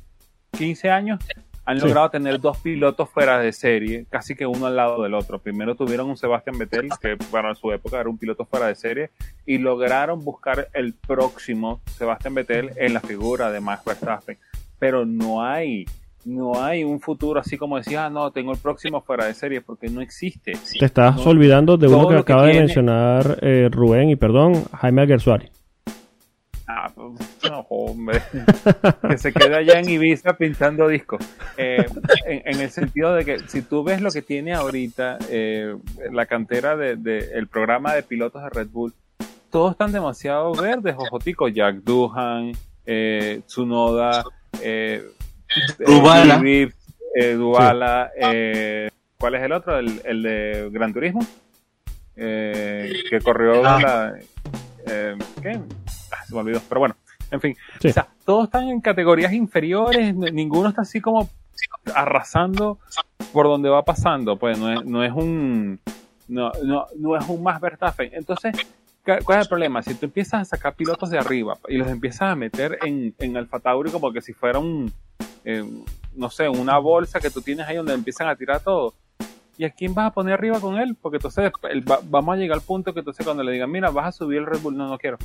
[0.56, 1.20] 15 años,
[1.66, 1.86] han Sí.
[1.86, 5.38] logrado tener dos pilotos fuera de serie, casi que uno al lado del otro.
[5.40, 8.76] Primero tuvieron un Sebastian Vettel, que bueno, en su época era un piloto fuera de
[8.76, 9.10] serie,
[9.44, 14.38] y lograron buscar el próximo Sebastian Vettel en la figura de Max Verstappen.
[14.78, 15.86] Pero no hay,
[16.24, 19.60] no hay un futuro así como decía, ah, no, tengo el próximo fuera de serie,
[19.60, 20.52] porque no existe.
[20.78, 24.08] Te estás No, olvidando de uno que lo que acaba de tiene- mencionar eh, Rubén
[24.10, 25.48] y perdón, Jaime Alguersuari.
[26.68, 27.12] Ah, pues,
[27.48, 28.20] no, hombre.
[29.08, 31.20] que se quede allá en Ibiza pinchando discos.
[31.56, 31.86] Eh,
[32.26, 35.76] en, en el sentido de que si tú ves lo que tiene ahorita eh,
[36.10, 38.92] la cantera del de, el programa de pilotos de Red Bull,
[39.50, 41.46] todos están demasiado verdes, ojotico.
[41.48, 42.52] Jack Duhan,
[42.84, 44.24] eh, Tsunoda,
[44.60, 45.04] eh,
[48.20, 49.78] eh, ¿cuál es el otro?
[49.78, 51.24] El, el de Gran Turismo.
[52.16, 53.78] Eh, que corrió Ah.
[53.80, 54.18] la...
[55.42, 55.58] ¿Qué?
[56.18, 56.96] Ah, se me olvidó, pero bueno,
[57.30, 57.56] en fin.
[57.80, 57.88] Sí.
[57.88, 61.28] O sea, todos están en categorías inferiores, ninguno está así como
[61.94, 62.78] arrasando
[63.32, 65.80] por donde va pasando, pues no es, no es un
[66.28, 68.10] no, no, no es un más Verstappen.
[68.12, 68.54] Entonces,
[69.04, 69.82] ¿cu- ¿cuál es el problema?
[69.82, 73.36] Si tú empiezas a sacar pilotos de arriba y los empiezas a meter en, en
[73.36, 74.92] Alfa Tauri como que si fuera un,
[75.44, 75.64] eh,
[76.14, 78.94] no sé, una bolsa que tú tienes ahí donde empiezan a tirar todo.
[79.58, 80.96] ¿Y a quién vas a poner arriba con él?
[81.00, 83.90] Porque entonces el- va- vamos a llegar al punto que entonces cuando le digan, mira,
[83.90, 85.16] vas a subir el Red Bull, no, no quiero.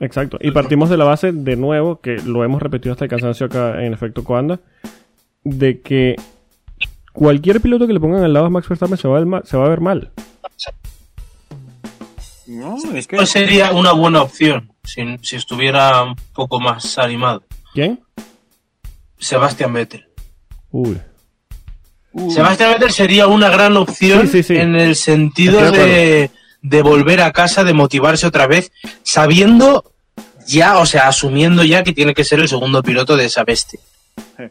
[0.00, 0.38] Exacto.
[0.40, 3.84] Y partimos de la base, de nuevo, que lo hemos repetido hasta el cansancio acá
[3.84, 4.60] en efecto Coanda,
[5.44, 6.16] de que
[7.12, 9.42] cualquier piloto que le pongan al lado a Max Verstappen se va a ver mal.
[9.44, 10.10] Se va a ver mal.
[12.46, 17.44] No, es que No sería una buena opción si, si estuviera un poco más animado.
[17.72, 18.00] ¿Quién?
[19.18, 20.06] Sebastián Vettel.
[20.70, 21.00] Uy.
[22.12, 24.56] Uy, Sebastián Vettel sería una gran opción Sí, sí, sí.
[24.56, 26.30] en el sentido Estoy de
[26.62, 29.92] de, volver a casa, de motivarse otra vez, sabiendo
[30.46, 33.80] ya, o sea, asumiendo ya que tiene que ser el segundo piloto de esa bestia.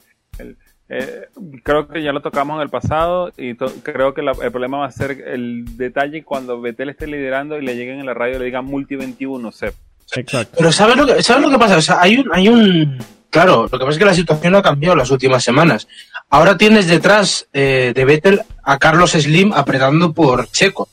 [0.92, 1.28] Eh,
[1.62, 4.80] creo que ya lo tocamos en el pasado y to- creo que la- el problema
[4.80, 8.38] va a ser el detalle cuando Betel esté liderando y le lleguen en la radio
[8.38, 9.76] y le digan multi 21 Sep.
[10.16, 10.56] Exacto.
[10.58, 11.78] Pero ¿sabes lo que, ¿sabes lo que pasa?
[11.78, 12.98] O sea, hay un, hay un...
[13.30, 15.88] Claro, lo que pasa es que la situación ha cambiado las últimas semanas.
[16.32, 20.90] Ahora tienes detrás eh, de Vettel a Carlos Slim apretando por Checo.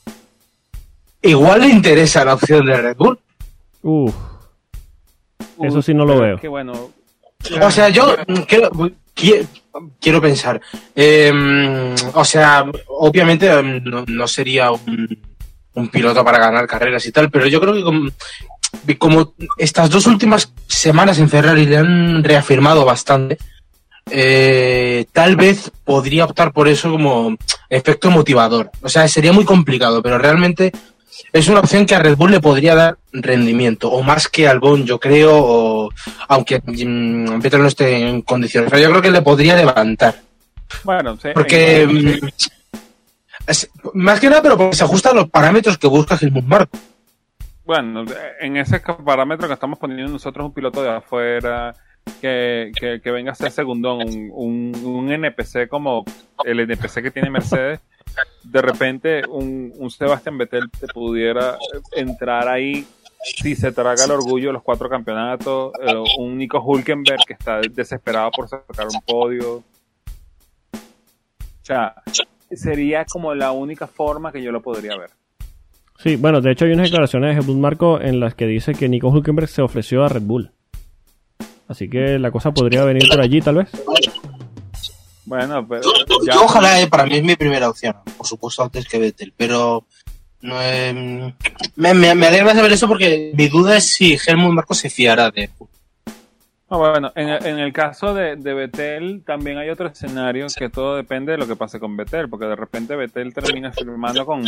[1.26, 3.18] Igual le interesa la opción de Red Bull.
[3.82, 4.14] Uf.
[5.62, 6.38] Eso sí no lo veo.
[6.38, 6.72] Que bueno,
[7.62, 8.70] O sea, yo mm, quiero,
[9.14, 9.46] qui-
[10.00, 10.60] quiero pensar.
[10.94, 15.18] eh, o sea, obviamente mm, no, no sería un,
[15.74, 18.10] un piloto para ganar carreras y tal, pero yo creo que como,
[18.98, 23.38] como estas dos últimas semanas en Ferrari le han reafirmado bastante,
[24.10, 27.36] eh, tal vez podría optar por eso como
[27.70, 28.70] efecto motivador.
[28.82, 30.72] O sea, sería muy complicado, pero realmente
[31.32, 34.56] es una opción que a Red Bull le podría dar rendimiento, o más que al
[34.56, 35.90] Albon, yo creo, o
[36.28, 40.14] aunque mm, Vettel no esté en condiciones, pero yo creo que le podría levantar.
[40.84, 42.26] bueno, sí, Porque, mm,
[43.46, 46.78] es- más que nada, pero porque se ajusta a los parámetros que busca Helmut Marko.
[47.64, 48.04] bueno,
[48.40, 51.74] en ese parámetro que estamos poniendo nosotros un piloto de afuera
[52.20, 56.04] que, que, que venga a ser segundón, un, un, un NPC como
[56.44, 57.80] el NPC que tiene Mercedes,
[58.44, 61.58] de repente un, un Sebastián Vettel te pudiera
[61.92, 62.86] entrar ahí
[63.22, 67.60] si se traga el orgullo de los cuatro campeonatos, eh, un Nico Hulkenberg que está
[67.60, 69.56] desesperado por sacar un podio.
[69.56, 69.64] O
[71.62, 71.94] sea,
[72.52, 75.10] sería como la única forma que yo lo podría ver.
[75.98, 78.88] Sí, bueno, de hecho hay unas declaraciones de Helmut Marco en las que dice que
[78.88, 80.52] Nico Hulkenberg se ofreció a Red Bull.
[81.68, 83.70] Así que la cosa podría venir por allí, tal vez.
[85.26, 85.82] Bueno, pero
[86.24, 86.34] ya...
[86.34, 89.84] Yo ojalá, eh, para mí es mi primera opción, por supuesto antes que Vettel, pero
[90.40, 91.34] no, eh,
[91.74, 95.30] me, me, me, alegra saber eso porque mi duda es si Helmut Marco se fiará
[95.30, 95.50] de
[96.68, 100.96] Ah, bueno, en, en, el caso de, de Betel también hay otro escenario que todo
[100.96, 104.44] depende de lo que pase con Betel, porque de repente Betel termina firmando con,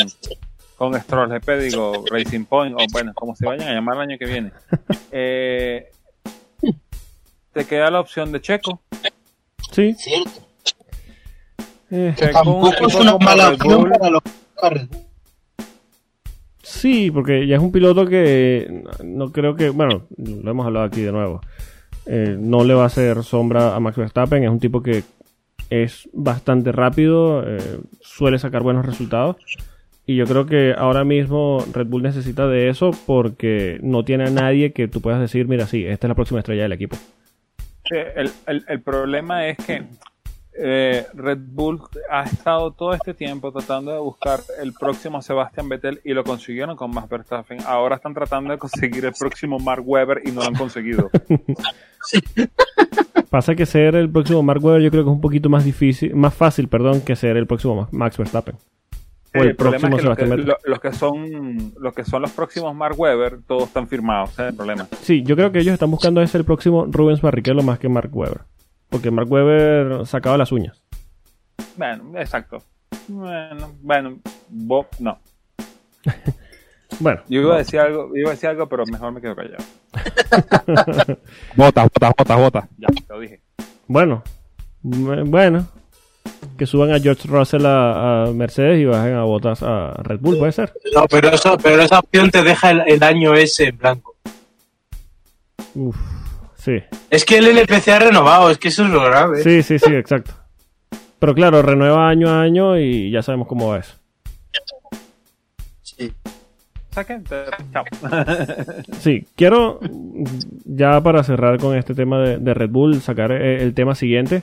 [0.76, 4.18] con Stroll, GP, digo, Racing Point, o bueno, como se vayan a llamar el año
[4.18, 4.52] que viene.
[5.12, 5.90] Eh,
[7.52, 8.82] te queda la opción de Checo.
[9.72, 9.94] Sí.
[9.94, 10.47] Cierto.
[11.90, 14.22] Eh, Tampoco es una mala opción para los
[16.62, 21.00] Sí, porque ya es un piloto que no creo que, bueno, lo hemos hablado aquí
[21.00, 21.40] de nuevo.
[22.04, 25.02] Eh, no le va a hacer sombra a Max Verstappen, es un tipo que
[25.70, 29.36] es bastante rápido, eh, suele sacar buenos resultados.
[30.06, 34.30] Y yo creo que ahora mismo Red Bull necesita de eso porque no tiene a
[34.30, 36.96] nadie que tú puedas decir, mira, sí, esta es la próxima estrella del equipo.
[37.90, 39.84] El, el, el problema es que
[40.60, 46.00] eh, Red Bull ha estado todo este tiempo tratando de buscar el próximo Sebastian Vettel
[46.04, 47.58] y lo consiguieron con Max Verstappen.
[47.64, 51.10] Ahora están tratando de conseguir el próximo Mark Webber y no lo han conseguido.
[53.30, 56.16] Pasa que ser el próximo Mark Webber yo creo que es un poquito más difícil,
[56.16, 58.56] más fácil, perdón, que ser el próximo Max Verstappen.
[59.34, 60.26] O el, próximo es que.
[60.26, 64.48] Lo, los que son los que son los próximos Mark Webber, todos están firmados, ese
[64.48, 64.88] el problema.
[65.02, 68.10] Sí, yo creo que ellos están buscando ser el próximo Rubens Barrichello más que Mark
[68.12, 68.40] Webber.
[68.88, 70.82] Porque Mark Webber sacaba las uñas.
[71.76, 72.62] Bueno, exacto.
[73.08, 75.18] Bueno, bueno, Bob no.
[77.00, 77.22] bueno.
[77.28, 79.64] Yo iba a decir algo, iba a decir algo, pero mejor me quedo callado.
[81.56, 82.68] bota, bota, bota, bota.
[82.78, 83.40] Ya, te lo dije.
[83.86, 84.22] Bueno,
[84.82, 85.66] bueno.
[86.56, 90.38] Que suban a George Russell a, a, Mercedes y bajen a botas a Red Bull,
[90.38, 90.72] puede ser.
[90.94, 94.16] No, pero eso, pero esa opción te deja el, el año ese en blanco.
[95.74, 95.96] Uf.
[96.58, 96.82] Sí.
[97.08, 99.42] Es que el NPC ha renovado, es que eso es lo grave.
[99.42, 100.32] Sí, sí, sí, exacto.
[101.18, 103.94] Pero claro, renueva año a año y ya sabemos cómo va eso.
[105.82, 106.12] Sí.
[106.90, 107.24] Saquen,
[107.72, 107.84] chao.
[108.98, 109.78] sí, quiero,
[110.64, 114.42] ya para cerrar con este tema de, de Red Bull, sacar el, el tema siguiente.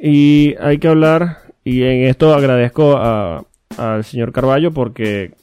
[0.00, 3.44] Y hay que hablar, y en esto agradezco a,
[3.76, 5.34] al señor Carballo porque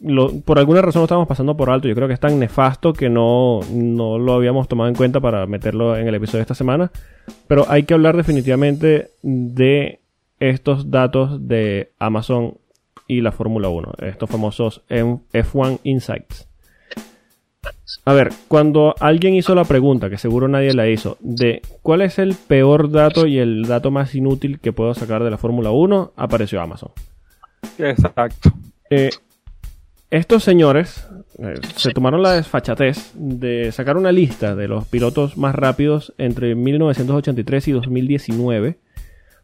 [0.46, 1.88] por alguna razón lo estamos pasando por alto.
[1.88, 5.46] Yo creo que es tan nefasto que no, no lo habíamos tomado en cuenta para
[5.48, 6.92] meterlo en el episodio de esta semana.
[7.48, 10.02] Pero hay que hablar definitivamente de
[10.40, 12.58] estos datos de Amazon
[13.08, 16.48] y la Fórmula 1, estos famosos F1 Insights.
[18.06, 22.20] A ver, cuando alguien hizo la pregunta, que seguro nadie la hizo, de cuál es
[22.20, 26.14] el peor dato y el dato más inútil que puedo sacar de la Fórmula 1,
[26.16, 26.92] apareció Amazon.
[27.78, 28.52] Exacto.
[28.90, 29.10] Eh,
[30.10, 31.06] estos señores
[31.40, 36.56] eh, se tomaron la desfachatez de sacar una lista de los pilotos más rápidos entre
[36.56, 38.78] 1983 y 2019,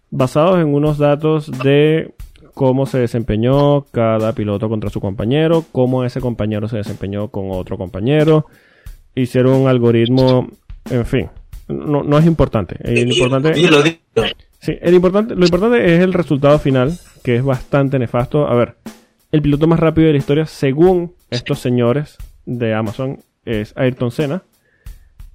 [0.09, 2.13] basados en unos datos de
[2.53, 7.77] cómo se desempeñó cada piloto contra su compañero, cómo ese compañero se desempeñó con otro
[7.77, 8.45] compañero.
[9.15, 10.47] Hicieron un algoritmo,
[10.89, 11.29] en fin,
[11.67, 12.77] no, no es importante.
[12.79, 13.53] El importante,
[14.59, 18.47] sí, el importante, lo importante es el resultado final, que es bastante nefasto.
[18.47, 18.75] A ver,
[19.31, 24.43] el piloto más rápido de la historia, según estos señores de Amazon, es Ayrton Senna.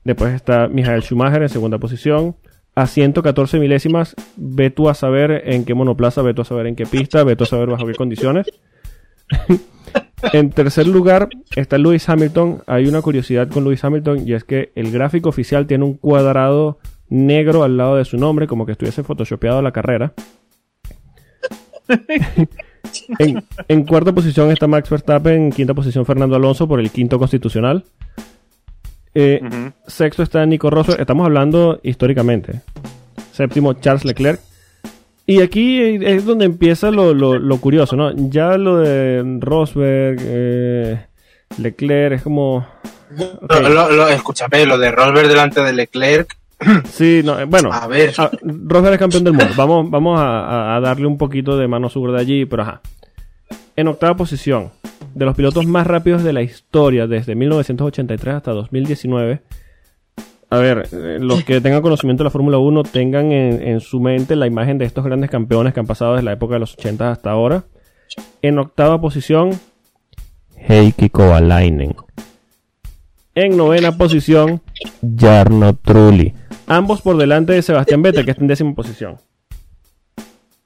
[0.04, 2.36] Después está Michael Schumacher en segunda posición.
[2.74, 6.76] A 114 milésimas, ve tú a saber en qué monoplaza, ve tú a saber en
[6.76, 8.46] qué pista, ve tú a saber bajo qué condiciones.
[10.32, 12.62] en tercer lugar está Lewis Hamilton.
[12.66, 16.78] Hay una curiosidad con Lewis Hamilton y es que el gráfico oficial tiene un cuadrado
[17.08, 20.12] negro al lado de su nombre, como que estuviese photoshopeado la carrera.
[23.18, 27.18] en, en, cuarta posición está Max Verstappen, en quinta posición Fernando Alonso por el quinto
[27.18, 27.84] constitucional.
[29.14, 29.72] Eh, uh -huh.
[29.86, 32.60] Sexto está Nico Rosberg, estamos hablando históricamente.
[33.32, 34.40] Séptimo Charles Leclerc.
[35.26, 38.12] Y aquí es donde empieza lo, lo, lo curioso, ¿no?
[38.30, 41.04] Ya lo de Rosberg, eh,
[41.58, 42.66] Leclerc es como...
[43.42, 43.62] Okay.
[43.62, 46.37] Lo, lo, escúchame, lo de Rosberg delante de Leclerc
[46.90, 48.12] Sí, no, bueno, a ver.
[48.18, 49.52] A, Rosberg es campeón del mundo.
[49.56, 52.80] Vamos, vamos a, a, darle un poquito de mano de allí, pero ajá.
[53.76, 54.70] En octava posición,
[55.14, 59.40] de los pilotos más rápidos de la historia desde 1983 hasta 2019.
[60.50, 64.00] A ver, eh, los que tengan conocimiento de la Fórmula 1 tengan en, en, su
[64.00, 66.72] mente la imagen de estos grandes campeones que han pasado desde la época de los
[66.72, 67.64] 80 hasta ahora.
[68.42, 69.50] En octava posición,
[70.56, 71.94] Heikki Kovalainen.
[73.34, 74.62] En novena posición,
[75.16, 76.34] Jarno Trulli.
[76.68, 79.16] Ambos por delante de Sebastián Vettel, que está en décima posición.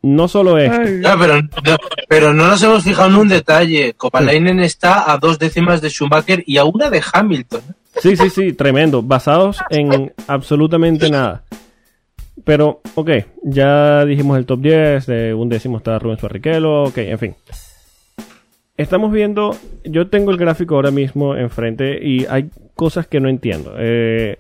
[0.03, 0.71] No solo es.
[1.01, 1.77] No, pero, no,
[2.09, 3.95] pero no nos hemos fijado en un detalle.
[3.95, 7.61] Copalainen está a dos décimas de Schumacher y a una de Hamilton.
[8.01, 9.03] Sí, sí, sí, tremendo.
[9.03, 11.45] Basados en absolutamente nada.
[12.45, 13.11] Pero, ok,
[13.45, 17.35] ya dijimos el top 10, de un décimo está Rubens Barrichello, ok, en fin.
[18.77, 23.75] Estamos viendo, yo tengo el gráfico ahora mismo enfrente y hay cosas que no entiendo.
[23.79, 24.39] Eh,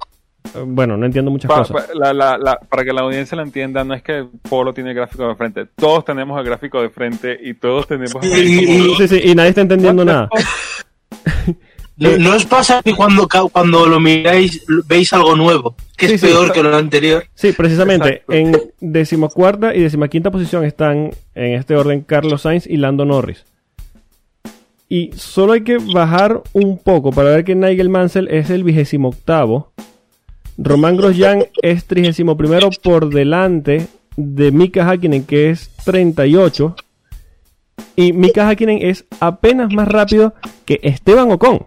[0.66, 1.86] bueno, no entiendo muchas Pa- cosas.
[1.86, 4.90] pa- la- la- la- para que la audiencia lo entienda, no es que Polo tiene
[4.90, 5.66] el gráfico de frente.
[5.76, 8.58] Todos tenemos el gráfico de frente y todos tenemos el Y-
[8.90, 10.28] y- Sí, sí, y nadie está entendiendo nada.
[11.96, 15.76] ¿No, os pasa que cuando, cuando lo miráis veis algo nuevo?
[15.96, 16.26] Que es Sí, sí.
[16.26, 17.24] peor que lo anterior.
[17.34, 18.08] Sí, precisamente.
[18.26, 18.32] Exacto.
[18.32, 23.44] En decimocuarta y decimaquinta posición están en este orden Carlos Sainz y Lando Norris.
[24.88, 29.08] Y solo hay que bajar un poco para ver que Nigel Mansell es el vigésimo
[29.08, 29.70] octavo.
[30.64, 36.76] Román Grosjean es trigésimo primero por delante de Mika Hakkinen que es 38.
[37.96, 41.66] Y Mika Hakkinen es apenas más rápido que Esteban Ocon.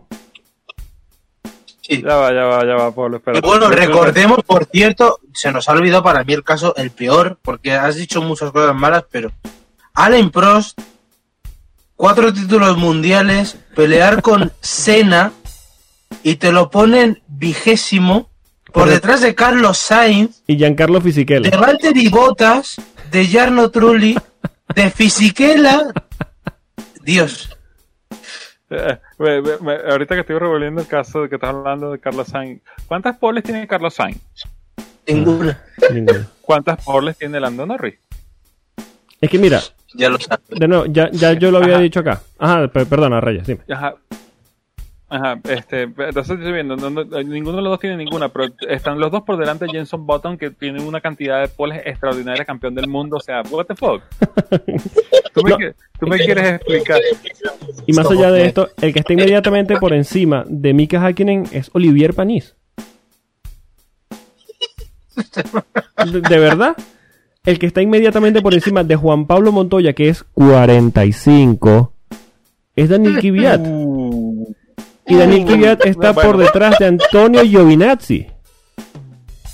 [1.81, 2.01] Sí.
[2.01, 3.45] Ya va, ya va, ya va, espérate.
[3.45, 7.73] bueno, recordemos, por cierto, se nos ha olvidado para mí el caso, el peor, porque
[7.73, 9.31] has dicho muchas cosas malas, pero
[9.93, 10.79] Alain Prost,
[11.95, 15.33] cuatro títulos mundiales, pelear con Senna
[16.23, 18.29] y te lo ponen vigésimo
[18.75, 21.49] por Por de- detrás de Carlos Sainz, Y Giancarlo Fisichella.
[21.49, 22.75] de Valtteri Bottas,
[23.09, 24.17] de Jarno Trulli,
[24.75, 25.81] de Fisichella.
[27.01, 27.49] Dios,
[28.69, 31.99] Eh, me- me- me- ahorita que estoy revolviendo el caso de que estás hablando de
[31.99, 34.19] Carlos Sainz, ¿cuántas poles tiene Carlos Sainz?
[35.07, 35.61] ninguna.
[36.41, 37.95] ¿Cuántas poles tiene Lando Norris?
[39.21, 39.61] Es que mira,
[39.93, 40.43] Ya lo sabes.
[40.49, 41.83] De nuevo, ya, ya yo lo había Ajá.
[41.83, 42.21] dicho acá.
[42.39, 43.61] Ajá, pe- perdona, Reyes, dime.
[43.69, 43.95] Ajá.
[45.07, 48.99] Ajá, este, entonces estoy viendo, no- no- ninguno de los dos tiene ninguna, pero están
[48.99, 52.73] los dos por delante de Jenson Button, que tiene una cantidad de poles extraordinaria, campeón
[52.73, 54.01] del mundo, o sea, what the fuck.
[55.33, 55.57] ¿Tú me, No.
[55.59, 56.99] qui- tú me quieres explicar?
[57.85, 61.69] Y más allá de esto, el que está inmediatamente por encima de Mika Hakkinen es
[61.73, 62.55] Olivier Panis.
[66.11, 66.75] De, de verdad,
[67.45, 71.93] el que está inmediatamente por encima de Juan Pablo Montoya, que es 45,
[72.75, 73.61] es Daniel Kvyat.
[75.07, 76.31] Y Daniel Kvyat está Bueno.
[76.31, 78.27] por detrás de Antonio Giovinazzi.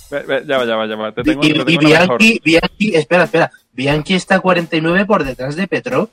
[0.10, 2.18] Ve- ve, Ya va, ya va, ya va, te tengo, Y, te y tengo mejor.
[2.20, 3.52] Bianchi, Bianchi, espera, espera.
[3.74, 6.10] Bianchi está 49 por detrás de Petro.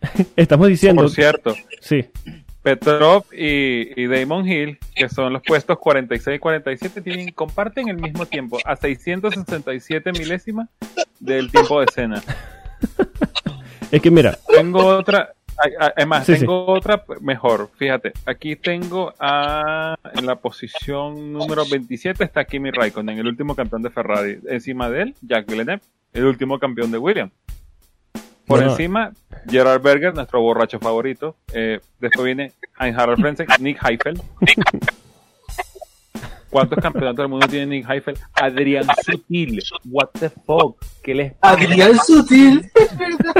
[0.36, 2.04] Estamos diciendo, Por cierto, sí,
[2.62, 7.96] Petrov y, y Damon Hill, que son los puestos 46 y 47, tienen, comparten el
[7.98, 10.68] mismo tiempo, a 667 milésimas
[11.18, 12.22] del tiempo de escena.
[13.90, 17.70] es que mira, Tengo otra, ay, ay, es más, Sí, tengo otra mejor.
[17.76, 23.82] Fíjate, aquí tengo a, en la posición número 27 está Kimi Raikkonen, el último campeón
[23.82, 24.38] de Ferrari.
[24.48, 27.32] Encima de él, Jack Villeneuve, el último campeón de Williams.
[28.46, 28.70] Por No.
[28.70, 29.12] encima,
[29.48, 31.36] Gerard Berger, nuestro borracho favorito.
[31.54, 34.20] Eh, después viene Heinz-Harald Frentzen, Nick Heifel.
[36.50, 38.18] ¿Cuántos campeonatos del mundo tiene Nick Heifel?
[38.34, 39.62] Adrián Sutil.
[39.86, 40.76] What the fuck?
[41.02, 43.34] ¿Qué les Adrián Sutil, es verdad.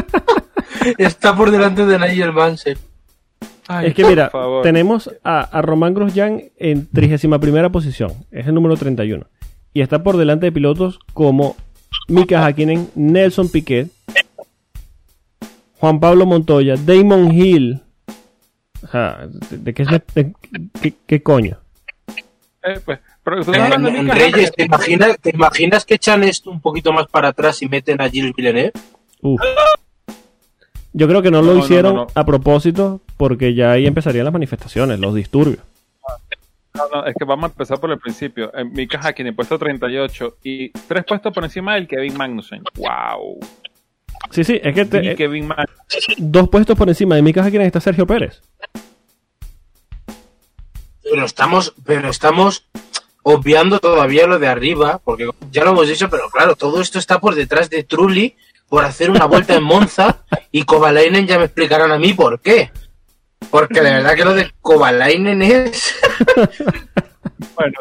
[0.98, 2.78] Está por delante de Nigel Mansell.
[3.68, 4.30] Ay, Es que mira,
[4.62, 9.26] tenemos a, a Román Grosjean en 31 primera posición, es el número 31.
[9.72, 11.56] Y está por delante de pilotos como
[12.08, 13.88] Mika Hakkinen, Nelson Piquet,
[15.78, 17.80] Juan Pablo Montoya, Damon Hill.
[18.82, 20.32] O sea, ¿de, de qué, de-
[20.80, 21.58] qué- qué coño?
[22.64, 24.52] Eh, pues, pero tú Eh, Mika Reyes, Hakkinen.
[24.56, 28.08] ¿te imaginas, ¿te imaginas que echan esto un poquito más para atrás y meten a
[28.10, 28.72] Gilles Villeneuve?
[29.22, 29.40] Uf.
[30.94, 32.07] Yo creo que no lo No, hicieron no, no.
[32.14, 35.61] a propósito porque ya ahí empezarían las manifestaciones, los disturbios.
[36.74, 38.50] No, no, es que vamos a empezar por el principio.
[38.55, 42.62] En Mika Hakkinen, puesto 38 y tres puestos por encima del Kevin Magnussen.
[42.76, 43.38] ¡Wow!
[44.31, 46.14] Sí, sí, es que te- y eh, Kevin Magnussen.
[46.18, 48.40] dos puestos por encima de Mika Hakkinen está Sergio Pérez.
[51.02, 52.66] Pero estamos, pero estamos
[53.23, 57.21] obviando todavía lo de arriba, porque ya lo hemos dicho, pero claro, todo esto está
[57.21, 58.35] por detrás de Trulli
[58.73, 62.70] por hacer una vuelta en Monza y Kovalainen ya me explicarán a mí por qué.
[63.50, 65.94] Porque de verdad que lo de Kovalainen es...
[67.54, 67.81] Bueno,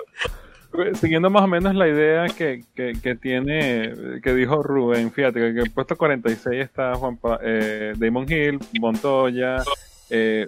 [0.95, 5.47] siguiendo más o menos la idea que, que, que tiene, que dijo Rubén, fíjate que
[5.47, 9.63] en el puesto 46 está Juan Pa- eh, Damon Hill, Montoya,
[10.09, 10.45] eh,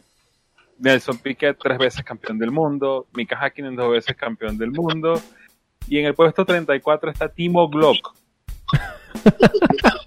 [0.78, 5.22] Nelson Piquet, tres veces campeón del mundo, Mika Hakkinen, dos veces campeón del mundo,
[5.88, 8.14] y en el puesto 34 está Timo Glock.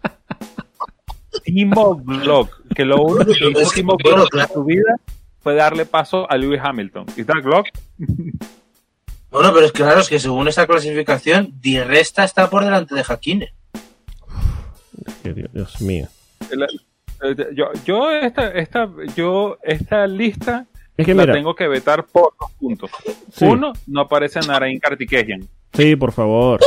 [1.47, 4.97] Timo Glock, que lo único que hizo Timo Glock en su vida
[5.41, 7.07] fue darle paso a Lewis Hamilton.
[7.17, 7.67] ¿Y está Glock?
[9.31, 12.95] Bueno, pero es que claro, es que según esta clasificación, Di Resta está por delante
[12.95, 13.53] de Hakine.
[15.23, 16.09] Que Dios, Dios mío.
[16.51, 16.67] La-
[17.55, 20.67] yo, yo esta, esta, yo esta lista
[20.99, 22.91] Es que la mira, tengo que vetar por dos puntos.
[23.33, 23.47] Sí.
[23.47, 25.49] Uno, no aparece Narain Kartikeyan.
[25.73, 26.61] sí, por favor.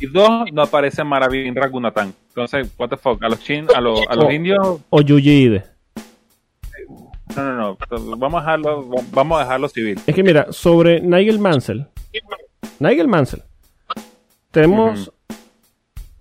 [0.00, 2.14] Y dos, no aparece Maravin Ragunathan.
[2.28, 4.30] Entonces, what the fuck, a los chin, a los, a los Oh.
[4.30, 5.60] indios, O Yuji
[7.36, 10.00] no, no, no, vamos a dejarlo, vamos a dejarlo civil.
[10.06, 11.86] Es que mira, sobre Nigel Mansell.
[12.80, 13.42] Nigel Mansell.
[14.50, 15.12] Tenemos,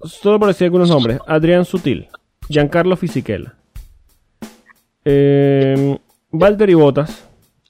[0.03, 2.07] solo por decir algunos nombres, Adrián Sutil,
[2.49, 3.55] Giancarlo Fisichella,
[5.05, 5.97] eh,
[6.32, 7.28] Valtteri Bottas,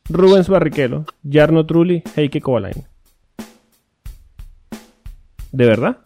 [0.10, 2.86] Rubens Barrichello, Jarno Trulli, Heike Kovalainen.
[5.52, 5.98] ¿De verdad?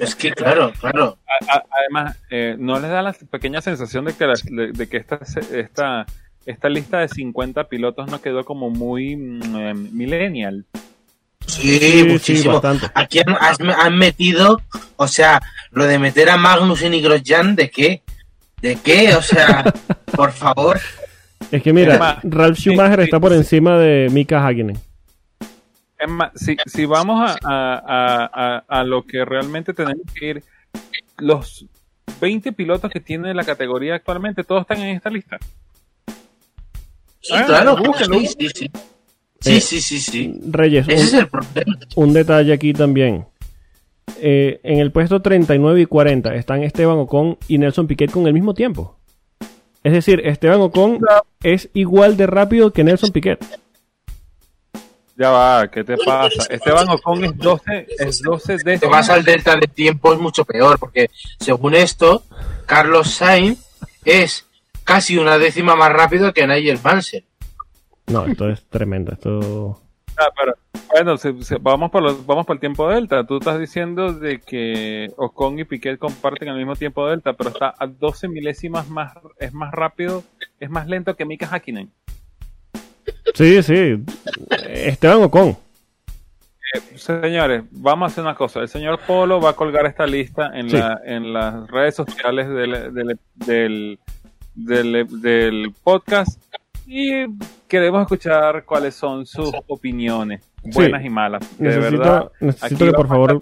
[0.00, 1.18] Es que claro, claro.
[1.48, 4.88] A- a- además, eh, ¿no les da la pequeña sensación de que, la- de, de
[4.88, 5.20] que esta,
[5.52, 6.06] esta,
[6.46, 10.64] esta lista de 50 pilotos no quedó como muy mm, eh, millennial?
[11.46, 12.54] Sí, Sí, sí, muchísimo.
[12.54, 12.86] bastante.
[12.94, 14.62] Aquí han, has- han metido,
[14.96, 18.02] o sea, lo de meter a Magnussen y Grosjean, ¿de qué?
[18.62, 19.14] ¿De qué?
[19.14, 19.62] O sea,
[20.16, 20.80] por favor.
[21.50, 23.36] Es que mira, Es más, Ralf sí, Schumacher sí, está por sí.
[23.38, 24.78] encima de Mika Hakkinen.
[25.98, 30.26] Es más, si, si vamos a, a- a- a- a lo que realmente tenemos que
[30.28, 30.44] ir,
[31.18, 31.64] los
[32.20, 35.38] 20 pilotos que tiene la categoría actualmente, todos están en esta lista.
[37.20, 37.76] Sí, Ah, claro.
[37.76, 38.20] búsquelo.
[38.20, 38.70] Sí, sí, sí.
[39.40, 40.40] Sí, sí, sí, sí.
[40.50, 41.78] Reyes, Ese un- es el problema.
[41.96, 43.26] un detalle aquí también.
[44.20, 48.32] Eh, en el puesto 39 y 40 están Esteban Ocon y Nelson Piquet con el
[48.32, 48.96] mismo tiempo.
[49.82, 51.00] Es decir, Esteban Ocon
[51.42, 53.44] es igual de rápido que Nelson Piquet.
[55.18, 56.44] Ya va, ¿qué te pasa?
[56.50, 58.90] Esteban Ocon es 12, es 12 Si te décimas.
[58.98, 61.10] vas al delta de tiempo es mucho peor, porque
[61.40, 62.22] según esto,
[62.66, 63.64] Carlos Sainz
[64.04, 64.44] es
[64.84, 67.24] casi una décima más rápido que Nigel Mansell.
[68.08, 69.12] No, esto es tremendo.
[69.12, 69.80] Esto.
[70.18, 70.54] Ah, pero,
[70.94, 73.26] bueno, se- se- vamos, por los- vamos por el tiempo delta.
[73.26, 77.74] Tú estás diciendo de que Ocon y Piquet comparten el mismo tiempo delta, pero está
[77.78, 80.24] a 12 milésimas más, es más rápido,
[80.60, 81.90] es más lento que Mika Hakkinen.
[83.34, 84.02] Sí, sí.
[84.68, 85.56] Esteban Ocon.
[86.96, 88.60] Señores, vamos a hacer una cosa.
[88.60, 90.76] El señor Polo va a colgar esta lista en, Sí.
[90.76, 93.98] la, en las redes sociales del, del, del,
[94.54, 96.42] del- del podcast
[96.86, 97.26] y
[97.68, 100.40] queremos escuchar cuáles son sus opiniones,
[100.74, 101.42] buenas y malas.
[101.58, 103.40] de Necesito, verdad, necesito que por favor.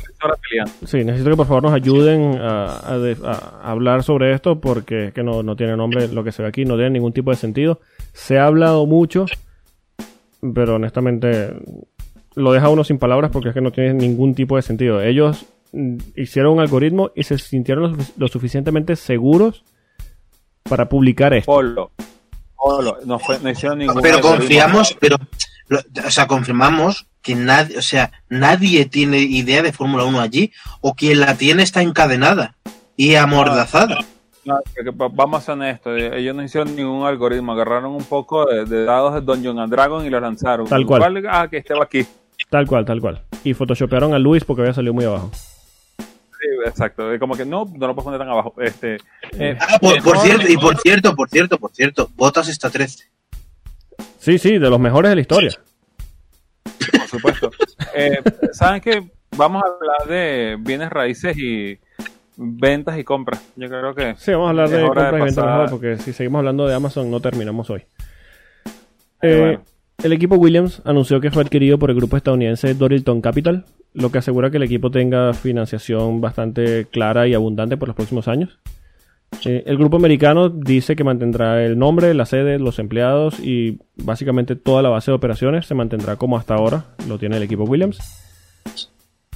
[0.86, 5.06] Sí, necesito que por favor nos ayuden a, a de- a hablar sobre esto porque
[5.08, 7.30] es que no, no tiene nombre lo que se ve aquí, no tiene ningún tipo
[7.30, 7.80] de sentido.
[8.12, 9.26] Se ha hablado mucho,
[10.52, 11.54] pero honestamente
[12.34, 15.00] lo deja uno sin palabras porque es que no tiene ningún tipo de sentido.
[15.00, 19.64] Ellos mm, hicieron un algoritmo y se sintieron lo, sufic- lo suficientemente seguros
[20.64, 21.52] para publicar esto.
[21.52, 21.92] Polo.
[22.56, 22.96] Polo.
[23.04, 25.16] No, fue, no hicieron ningún Pero confiamos, pero,
[25.68, 30.52] lo- o sea, confirmamos que nadie, o sea, nadie tiene idea de Fórmula 1 allí,
[30.80, 32.56] o quien la tiene está encadenada
[32.96, 33.98] y amordazada.
[34.44, 34.58] No,
[35.00, 38.64] va- vamos a ser honestos, eh, ellos no hicieron ningún algoritmo, agarraron un poco de,
[38.66, 40.66] de dados de Dungeon and Dragon y los lanzaron.
[40.66, 41.24] Tal cual.
[41.30, 42.04] Ah, que va aquí.
[42.50, 43.22] Tal cual, tal cual.
[43.42, 45.30] Y photoshopearon a Luis porque había salido muy abajo.
[45.98, 47.08] Sí, exacto.
[47.18, 48.54] Como que no, no lo puedo poner tan abajo.
[48.58, 48.96] Este,
[49.38, 52.68] eh, Ah, por, por mejor- cierto, y por cierto, por cierto, por cierto, Botas está
[52.68, 53.04] 13.
[54.18, 55.50] Sí, sí, de los mejores de la historia.
[56.98, 57.50] por supuesto.
[57.94, 58.20] Eh,
[58.52, 59.08] ¿Saben qué?
[59.36, 61.78] Vamos a hablar de bienes raíces y
[62.36, 63.44] ventas y compras.
[63.56, 66.12] Yo creo que Sí, vamos a hablar de compras de y ventas mejor porque si
[66.12, 67.80] seguimos hablando de Amazon no terminamos hoy.
[67.80, 68.70] Eh,
[69.22, 69.64] Eh, bueno.
[70.02, 73.64] El equipo Williams anunció que fue adquirido por el grupo estadounidense Dorilton Capital,
[73.94, 78.28] lo que asegura que el equipo tenga financiación bastante clara y abundante por los próximos
[78.28, 78.58] años.
[79.44, 84.56] Eh, el grupo americano dice que mantendrá el nombre, la sede, los empleados y básicamente
[84.56, 87.98] toda la base de operaciones se mantendrá como hasta ahora lo tiene el equipo Williams.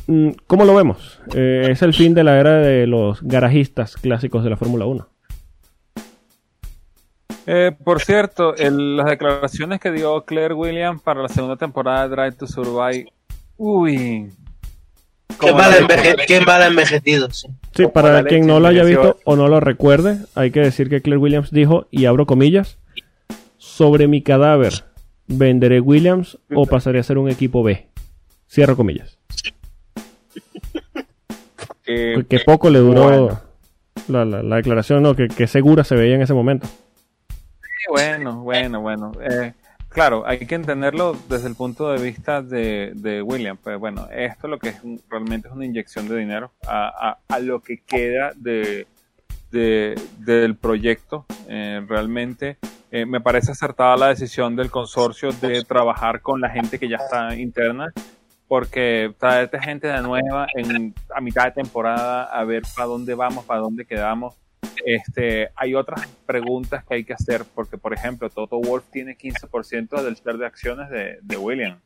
[0.08, 1.20] Mm, ¿Cómo lo vemos?
[1.34, 5.06] Eh, es el fin de la era de los garajistas clásicos de la Fórmula 1.
[7.46, 12.14] Eh, por cierto, el- las declaraciones que dio Claire Williams para la segunda temporada de
[12.16, 13.06] Drive to Survive.
[13.56, 14.30] Uy.
[15.40, 17.48] Qué mal, enveje- qué mal envejecido, sí.
[17.74, 20.88] Sí, para la quien no lo haya visto o no lo recuerde, hay que decir
[20.88, 22.78] que Claire Williams dijo, y abro comillas,
[23.58, 24.72] sobre mi cadáver,
[25.26, 27.86] ¿venderé Williams o pasaré a ser un equipo B?
[28.50, 29.17] Cierro comillas.
[31.94, 33.40] Que- Que poco le duró bueno.
[34.08, 35.14] la, la- la declaración, ¿no?
[35.14, 36.66] Que, que segura se veía en ese momento.
[37.90, 39.12] bueno, bueno, bueno.
[39.22, 39.52] Eh,
[39.88, 43.56] claro, hay que entenderlo desde el punto de vista de, de William.
[43.56, 47.38] Pues bueno, esto lo que es realmente es una inyección de dinero a, a- a
[47.40, 48.86] lo que queda de,
[49.50, 51.24] de- del proyecto.
[51.48, 52.58] Eh, realmente
[52.90, 56.96] eh, me parece acertada la decisión del consorcio de trabajar con la gente que ya
[56.96, 57.92] está interna,
[58.48, 63.44] porque traerte gente de nueva en, a mitad de temporada a ver para dónde vamos,
[63.44, 64.34] para dónde quedamos.
[64.84, 70.02] Este, hay otras preguntas que hay que hacer, porque por ejemplo, Toto Wolf tiene 15%
[70.02, 71.78] del share de acciones de, de William.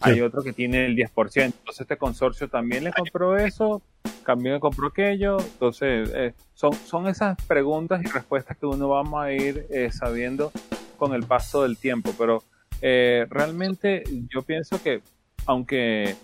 [0.00, 1.44] Hay otro que tiene el 10%.
[1.44, 3.82] Entonces este consorcio también le compró eso,
[4.24, 5.38] también le compró aquello.
[5.38, 10.52] Entonces eh, son, son esas preguntas y respuestas que uno vamos a ir eh, sabiendo
[10.96, 12.14] con el paso del tiempo.
[12.16, 12.42] Pero
[12.80, 15.02] eh, realmente yo pienso que
[15.46, 16.16] aunque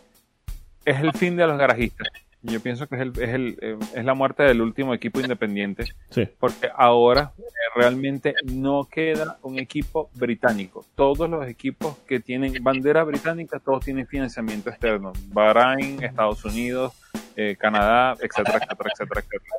[0.85, 2.09] es el fin de los garajistas,
[2.43, 5.85] yo pienso que es, el, es, el, eh, es la muerte del último equipo independiente.
[6.11, 6.29] Sí.
[6.39, 7.43] Porque ahora eh,
[7.75, 10.85] realmente no queda un equipo británico.
[10.95, 15.13] Todos los equipos que tienen bandera británica, todos tienen financiamiento externo.
[15.29, 16.93] Bahrain, Estados Unidos,
[17.37, 19.57] eh, Canadá, etcétera, etcétera, etcétera, etcétera.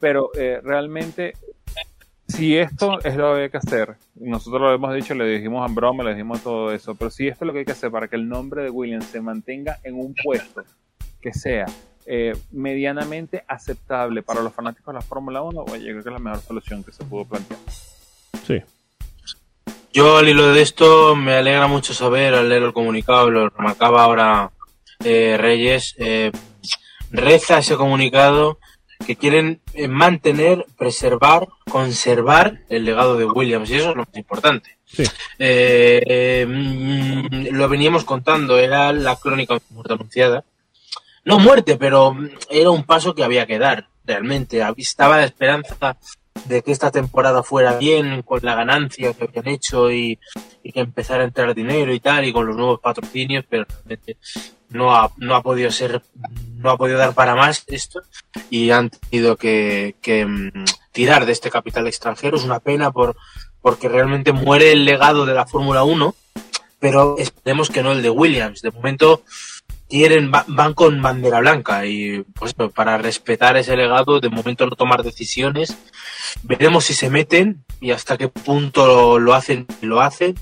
[0.00, 1.34] Pero eh, realmente,
[2.32, 5.72] si esto es lo que hay que hacer, nosotros lo hemos dicho, le dijimos a
[5.72, 8.08] Broma, le dijimos todo eso, pero si esto es lo que hay que hacer para
[8.08, 10.64] que el nombre de Williams se mantenga en un puesto
[11.20, 11.66] que sea
[12.06, 16.12] eh, medianamente aceptable para los fanáticos de la Fórmula 1, oye, yo creo que es
[16.12, 17.60] la mejor solución que se pudo plantear.
[18.46, 18.60] Sí.
[19.92, 24.02] Yo al hilo de esto me alegra mucho saber al leer el comunicado, lo remarcaba
[24.02, 24.50] ahora
[25.04, 26.32] eh, Reyes, eh,
[27.10, 28.58] reza ese comunicado
[29.02, 34.16] que quieren eh, mantener, preservar, conservar el legado de Williams y eso es lo más
[34.16, 34.76] importante.
[34.84, 35.04] Sí.
[35.38, 40.44] Eh, eh, mm, lo veníamos contando, era la crónica muerte anunciada.
[41.24, 44.62] No muerte, pero mm, era un paso que había que dar, realmente.
[44.76, 45.96] Estaba la esperanza
[46.46, 50.18] de que esta temporada fuera bien, con la ganancia que habían hecho y,
[50.62, 54.16] y que empezara a entrar dinero y tal, y con los nuevos patrocinios, pero realmente
[54.72, 56.02] no ha, no ha podido ser,
[56.56, 58.02] no ha podido dar para más esto
[58.50, 62.36] y han tenido que, que mm, tirar de este capital extranjero.
[62.36, 63.16] Es una pena por,
[63.60, 66.14] porque realmente muere el legado de la Fórmula 1,
[66.78, 68.62] pero esperemos que no el de Williams.
[68.62, 69.22] De momento
[69.88, 74.74] quieren, va- van con bandera blanca y pues para respetar ese legado, de momento no
[74.76, 75.76] tomar decisiones.
[76.42, 80.34] Veremos si se meten y hasta qué punto lo, hacen, lo hacen.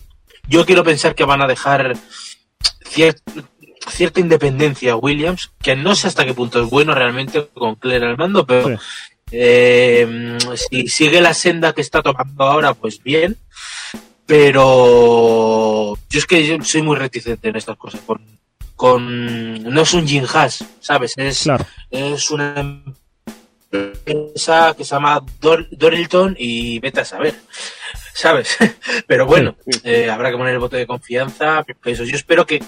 [0.48, 1.96] Yo quiero pensar que van a dejar
[2.84, 3.20] cier-
[3.88, 8.06] cierta independencia a Williams, que no sé hasta qué punto es bueno realmente con Claire
[8.06, 8.74] al mando, pero Sí.
[9.32, 13.36] eh, si sigue la senda que está tomando ahora, pues bien.
[14.26, 18.00] Pero yo es que yo soy muy reticente en estas cosas.
[18.06, 18.20] Con,
[18.76, 21.14] con no es un Jim Haas, ¿sabes?
[21.16, 21.66] Es, Claro.
[21.90, 22.82] es una
[23.72, 27.34] empresa que se llama Dor- Dorilton y vete a saber,
[28.14, 28.56] ¿sabes?
[29.06, 29.80] Pero bueno, Sí, sí.
[29.84, 31.64] eh, habrá que poner el voto de confianza.
[31.84, 32.04] Eso.
[32.04, 32.62] Yo espero que,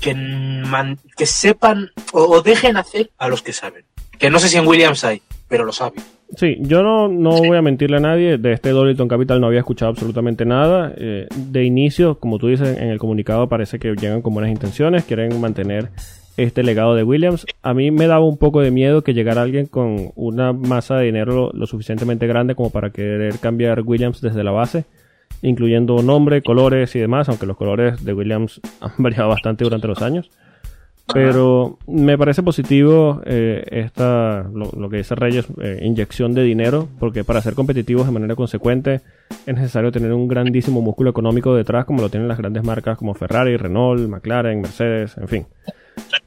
[0.00, 3.84] que, man- que sepan o, o dejen hacer a los que saben.
[4.18, 6.02] Que no sé si en Williams hay, pero lo saben.
[6.36, 8.38] Sí, yo no, no voy a mentirle a nadie.
[8.38, 10.92] De este Dorilton Capital no había escuchado absolutamente nada.
[10.96, 15.04] Eh, de inicio, como tú dices en el comunicado, parece que llegan con buenas intenciones.
[15.04, 15.88] Quieren mantener
[16.36, 17.46] este legado de Williams.
[17.62, 21.06] A mí me daba un poco de miedo que llegara alguien con una masa de
[21.06, 24.84] dinero lo, lo suficientemente grande como para querer cambiar Williams desde la base,
[25.42, 30.02] incluyendo nombre, colores y demás, aunque los colores de Williams han variado bastante durante los
[30.02, 30.30] años.
[31.12, 36.86] Pero me parece positivo eh, esta, lo, lo que dice Reyes, eh, inyección de dinero,
[37.00, 39.00] porque para ser competitivos de manera consecuente
[39.46, 43.14] es necesario tener un grandísimo músculo económico detrás, como lo tienen las grandes marcas como
[43.14, 45.46] Ferrari, Renault, McLaren, Mercedes, en fin.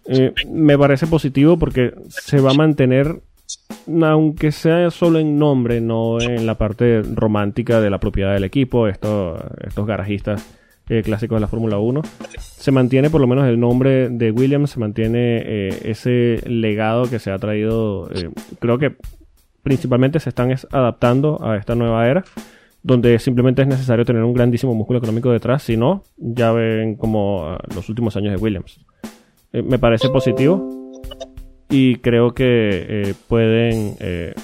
[0.05, 3.21] Eh, me parece positivo porque se va a mantener,
[4.01, 8.87] aunque sea solo en nombre, no en la parte romántica de la propiedad del equipo,
[8.87, 10.45] esto, estos garajistas
[10.89, 12.01] eh, clásicos de la Fórmula 1
[12.39, 17.19] se mantiene por lo menos el nombre de Williams, se mantiene eh, ese legado que
[17.19, 18.09] se ha traído.
[18.13, 18.29] eh,
[18.59, 18.95] creo que
[19.63, 22.23] principalmente se están es- adaptando a esta nueva era,
[22.83, 27.57] donde simplemente es necesario tener un grandísimo músculo económico detrás, si no, ya ven como
[27.73, 28.79] los últimos años de Williams.
[29.53, 30.82] Me parece positivo
[31.73, 34.35] y creo que eh, pueden eh,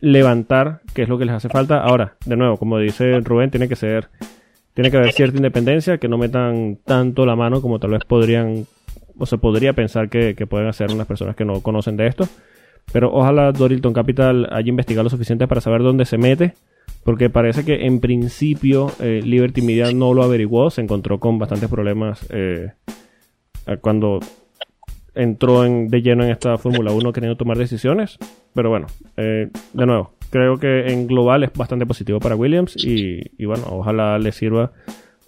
[0.00, 1.82] levantar, que es lo que les hace falta.
[1.82, 4.08] Ahora, de nuevo, como dice Rubén, tiene que ser
[4.72, 8.66] tiene que haber cierta independencia, que no metan tanto la mano como tal vez podrían,
[9.18, 12.26] o se podría pensar que, que pueden hacer unas personas que no conocen de esto.
[12.90, 16.54] Pero ojalá Dorilton Capital haya investigado lo suficiente para saber dónde se mete,
[17.04, 21.68] porque parece que en principio eh, Liberty Media no lo averiguó, se encontró con bastantes
[21.68, 22.72] problemas eh,
[23.66, 24.20] eh, cuando
[25.14, 28.18] entró en, de lleno en esta Fórmula 1 queriendo tomar decisiones.
[28.54, 28.86] Pero bueno,
[29.16, 33.64] eh, de nuevo, creo que en global es bastante positivo para Williams y, y bueno,
[33.70, 34.72] ojalá le sirva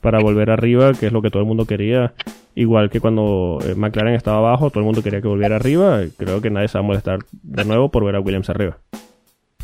[0.01, 2.15] para volver arriba, que es lo que todo el mundo quería.
[2.55, 6.01] Igual que cuando eh, McLaren estaba abajo, todo el mundo quería que volviera arriba.
[6.17, 8.79] Creo que nadie se va a molestar de nuevo por ver a Williams arriba.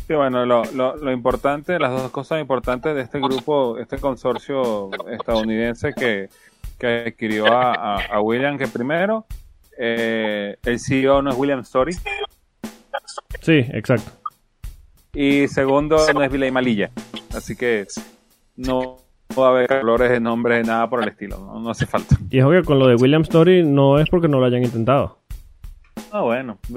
[0.07, 4.89] Sí, bueno, lo, lo, lo importante, las dos cosas importantes de este grupo, este consorcio
[5.09, 6.27] estadounidense que,
[6.77, 9.25] que adquirió a, a, a William, que primero,
[9.77, 11.93] eh, el CEO no es William Story,
[13.41, 14.11] Sí, exacto.
[15.13, 16.91] y segundo, no es Vilay Malilla.
[17.35, 17.85] Así que
[18.55, 18.97] no
[19.37, 22.15] va a haber colores de nombres, nada por el estilo, no, no hace falta.
[22.29, 25.17] Y es que con lo de William Story no es porque no lo hayan intentado.
[26.11, 26.57] Ah, bueno.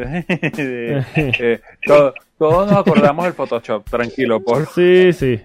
[0.58, 5.40] Eh, todo- todos nos acordamos del Photoshop, tranquilo, por Sí, sí.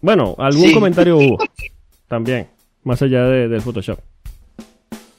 [0.00, 0.74] Bueno, algún Sí.
[0.74, 1.38] comentario hubo
[2.06, 2.48] también,
[2.84, 3.98] más allá de- del Photoshop.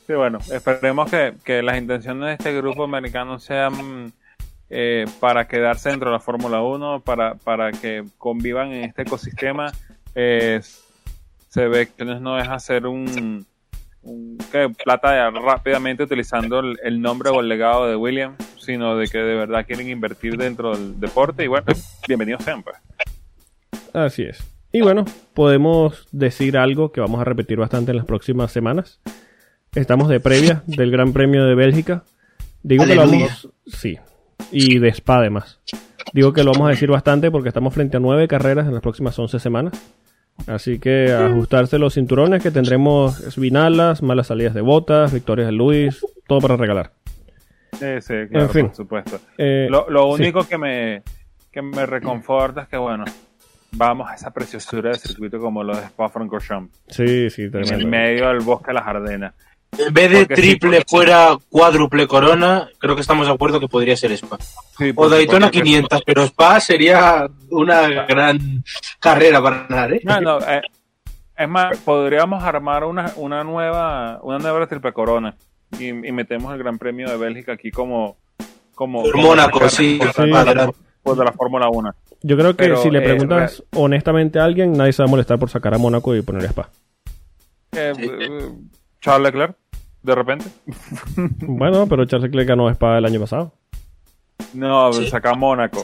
[0.09, 4.11] Sí, bueno, esperemos que, que las intenciones de este grupo americano sean
[4.67, 9.71] eh, para quedarse dentro de la Fórmula 1, para, para que convivan en este ecosistema.
[10.15, 10.61] Eh,
[11.49, 13.45] se ve que no es hacer un,
[14.51, 19.19] que plata rápidamente utilizando el, el nombre o el legado de William, sino de que
[19.19, 21.67] de verdad quieren invertir dentro del deporte y bueno,
[22.07, 22.77] bienvenidos sean pues.
[23.93, 24.43] Así es.
[24.71, 25.05] Y bueno,
[25.35, 28.99] podemos decir algo que vamos a repetir bastante en las próximas semanas.
[29.75, 32.03] Estamos de previa del Gran Premio de Bélgica.
[32.63, 33.49] Digo que lo vamos.
[33.67, 33.97] Sí.
[34.51, 35.59] Y de Spa además.
[36.13, 38.81] Digo que lo vamos a decir bastante porque estamos frente a nueve carreras en las
[38.81, 39.73] próximas 11 semanas.
[40.47, 45.99] Así que ajustarse los cinturones que tendremos vinalas, malas salidas de botas, victorias de Luis,
[46.27, 46.91] todo para regalar.
[47.73, 48.65] Sí, sí, claro, En fin.
[48.67, 49.19] por supuesto.
[49.37, 50.23] Eh, Lo, lo sí.
[50.23, 51.03] único que me
[51.51, 53.05] que me reconforta es que bueno,
[53.73, 57.75] vamos a esa preciosura de circuito como lo de Spa-Francorchamps, Sí, sí, en tremendo.
[57.75, 59.33] el medio del bosque de las Ardenas.
[59.77, 63.95] En vez de Porque triple fuera cuádruple corona, creo que estamos de acuerdo que podría
[63.95, 64.37] ser Spa.
[64.77, 68.63] Sí, O por Daytona supuesto que- 500, pero Spa sería una gran
[68.99, 70.01] carrera para ganar, ¿eh?
[70.03, 70.61] No, no, eh,
[71.37, 75.35] es más, podríamos armar una, una nueva una nueva triple corona
[75.79, 78.17] y, y metemos el Gran Premio de Bélgica aquí como
[78.75, 80.71] como, Por Mónaco, sí, la-
[81.03, 81.91] pues, de la Fórmula 1.
[82.21, 85.09] Yo creo que Pero, si le eh, preguntas honestamente a alguien, nadie se va a
[85.11, 86.69] molestar por sacar a Mónaco y poner Spa.
[87.73, 88.03] Eh, Sí.
[88.03, 88.49] eh,
[89.01, 89.55] Charles Leclerc,
[90.03, 90.45] de repente.
[91.41, 93.53] Bueno, pero Charles Leclerc ganó Spa el año pasado.
[94.53, 95.07] No, Sí.
[95.09, 95.83] saca Mónaco.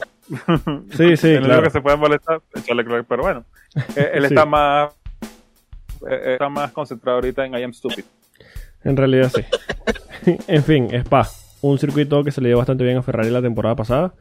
[0.96, 1.64] Sí, sí, el único claro.
[1.64, 3.46] que se puede molestar es Charles Leclerc, pero bueno.
[3.96, 4.34] Eh, él Sí.
[4.34, 4.90] está más
[6.10, 8.04] eh, está más concentrado ahorita en I am stupid.
[8.84, 10.38] En realidad sí.
[10.48, 11.28] en fin, Spa.
[11.62, 14.14] Un circuito que se le dio bastante bien a Ferrari la temporada pasada.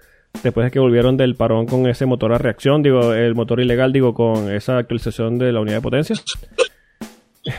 [0.42, 3.92] Después de que volvieron del parón con ese motor a reacción, digo, el motor ilegal,
[3.92, 6.16] digo, con esa actualización de la unidad de potencia.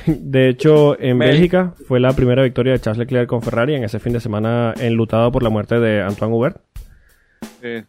[0.08, 3.84] De hecho, en Bel- Bélgica fue la primera victoria de Charles Leclerc con Ferrari en
[3.84, 6.58] ese fin de semana enlutado por la muerte de Antoine Hubert.
[7.62, 7.84] Sí,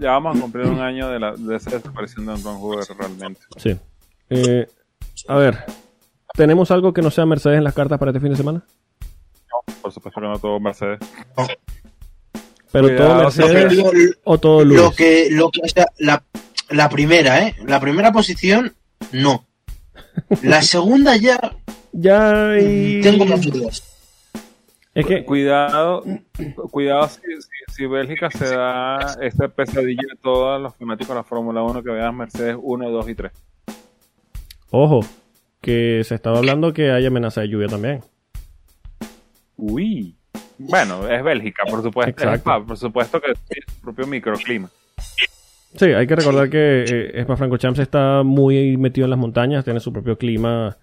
[0.00, 3.40] ya vamos a cumplir un año de, la, de esa desaparición de Antoine Hoover realmente.
[3.56, 3.76] Sí.
[4.30, 4.66] Eh,
[5.28, 5.58] a ver,
[6.34, 8.62] ¿tenemos algo que no sea Mercedes en las cartas para este fin de semana?
[9.82, 10.98] Por supuesto que no todo Mercedes.
[12.72, 14.80] Pero Cuidado, todo Lo Mercedes que, o todo Lewis.
[14.80, 16.22] lo que, lo que- o sea, la,
[16.70, 17.54] la primera, ¿eh?
[17.66, 18.72] La primera posición,
[19.12, 19.44] no.
[20.42, 21.38] La segunda ya
[21.92, 23.00] Ya y...
[23.00, 23.82] tengo más dudas.
[24.94, 26.04] Es que Cuidado,
[26.70, 31.24] cuidado si, si, si Bélgica se da esta pesadilla a todos los fanáticos de la
[31.24, 33.32] Fórmula 1 que vean Mercedes 1, 2 y 3.
[34.70, 35.00] Ojo,
[35.60, 38.02] que se estaba hablando que hay amenaza de lluvia también.
[39.56, 40.16] Uy.
[40.58, 42.30] Bueno, es Bélgica, por supuesto.
[42.32, 44.70] Es por supuesto que tiene su propio microclima.
[45.76, 49.92] Sí, hay que recordar que eh, Spa-Francorchamps está muy metido en las montañas, tiene su
[49.92, 50.76] propio clima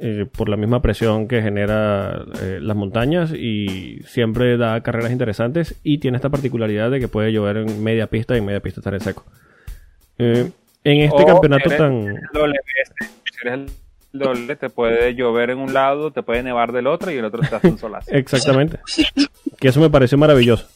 [0.00, 5.74] eh, por la misma presión que genera eh, las montañas y siempre da carreras interesantes
[5.82, 8.78] y tiene esta particularidad de que puede llover en media pista y en media pista
[8.78, 9.24] estar en seco.
[10.18, 10.52] Eh,
[10.84, 12.06] en este O campeonato eres tan...
[12.06, 13.10] el doble S.
[13.24, 13.66] Si eres el
[14.12, 17.42] doble, te puede llover en un lado, te puede nevar del otro y el otro
[17.42, 18.08] hace un solazo.
[18.14, 18.78] Exactamente.
[19.58, 20.68] Que eso me pareció maravilloso.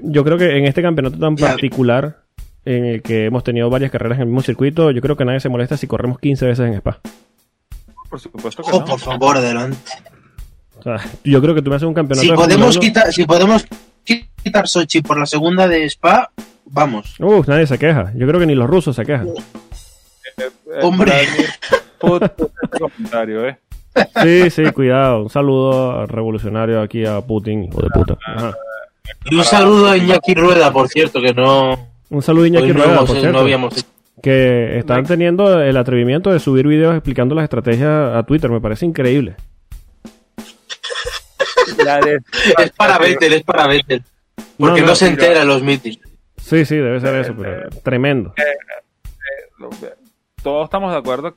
[0.00, 2.16] Yo creo que en este campeonato tan particular,
[2.64, 5.40] en el que hemos tenido varias carreras en el mismo circuito, yo creo que nadie
[5.40, 7.00] se molesta si corremos 15 veces en Spa.
[8.08, 8.84] Por supuesto que Oh, no.
[8.84, 9.78] por favor, adelante.
[10.78, 12.80] O sea, yo creo que tú me haces un campeonato Si de podemos, 1.
[12.80, 13.64] quitar, si podemos
[14.04, 16.30] quitar Sochi por la segunda de Spa,
[16.66, 17.14] vamos.
[17.20, 18.12] Uf, nadie se queja.
[18.16, 19.28] Yo creo que ni los rusos se quejan.
[19.28, 20.44] Eh,
[20.82, 21.12] Hombre.
[22.78, 23.58] Comentario, ¿eh?
[24.22, 25.22] Sí, sí, cuidado.
[25.24, 28.16] Un saludo al revolucionario aquí a Putin, hijo de puta.
[28.26, 28.54] Ajá.
[29.26, 31.78] Y un saludo a Iñaki Rueda, por cierto, que no,
[32.12, 33.86] Un saludo a Iñaki no, Rueda, no cierto, habíamos
[34.22, 38.50] que están teniendo el atrevimiento de subir videos explicando las estrategias a Twitter.
[38.50, 39.34] Me parece increíble.
[41.76, 42.20] De-
[42.62, 44.02] Es para Vettel, es para Vettel.
[44.58, 45.22] Porque No, no, no, se mira.
[45.24, 45.98] entera en los meetings.
[46.36, 48.34] Sí, sí, debe ser eso, pero tremendo.
[50.42, 51.34] Todos estamos de acuerdo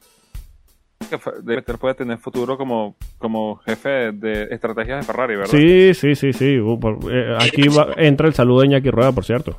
[1.09, 5.51] que Vettel puede tener futuro como, como jefe de estrategias de Ferrari, ¿verdad?
[5.51, 6.59] Sí, sí, sí, sí.
[6.59, 9.55] Uh, eh, aquí va- entra el saludo de Iñaki Rueda, por cierto.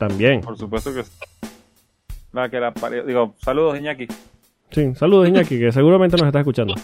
[0.00, 0.40] También.
[0.40, 1.10] Por supuesto que sí.
[2.32, 2.72] La que la
[3.06, 4.08] Digo, saludos, Iñaki.
[4.70, 6.74] Sí, saludos Iñaki, que seguramente nos está escuchando.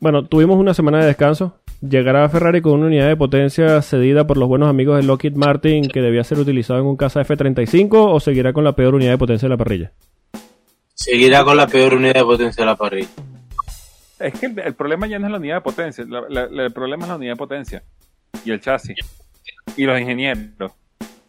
[0.00, 1.58] Bueno, tuvimos una semana de descanso.
[1.80, 5.88] ¿Llegará Ferrari con una unidad de potencia cedida por los buenos amigos de Lockheed Martin
[5.88, 9.18] que debía ser utilizado en un caza F-35 o seguirá con la peor unidad de
[9.18, 9.92] potencia de la parrilla?
[10.94, 13.08] Seguirá con la peor unidad de potencia de la parrilla.
[14.20, 16.04] Es que el, el problema ya no es la unidad de potencia.
[16.08, 17.82] la- la- la- el problema es la unidad de potencia.
[18.44, 18.96] Y el chasis.
[19.76, 20.72] Y los ingenieros.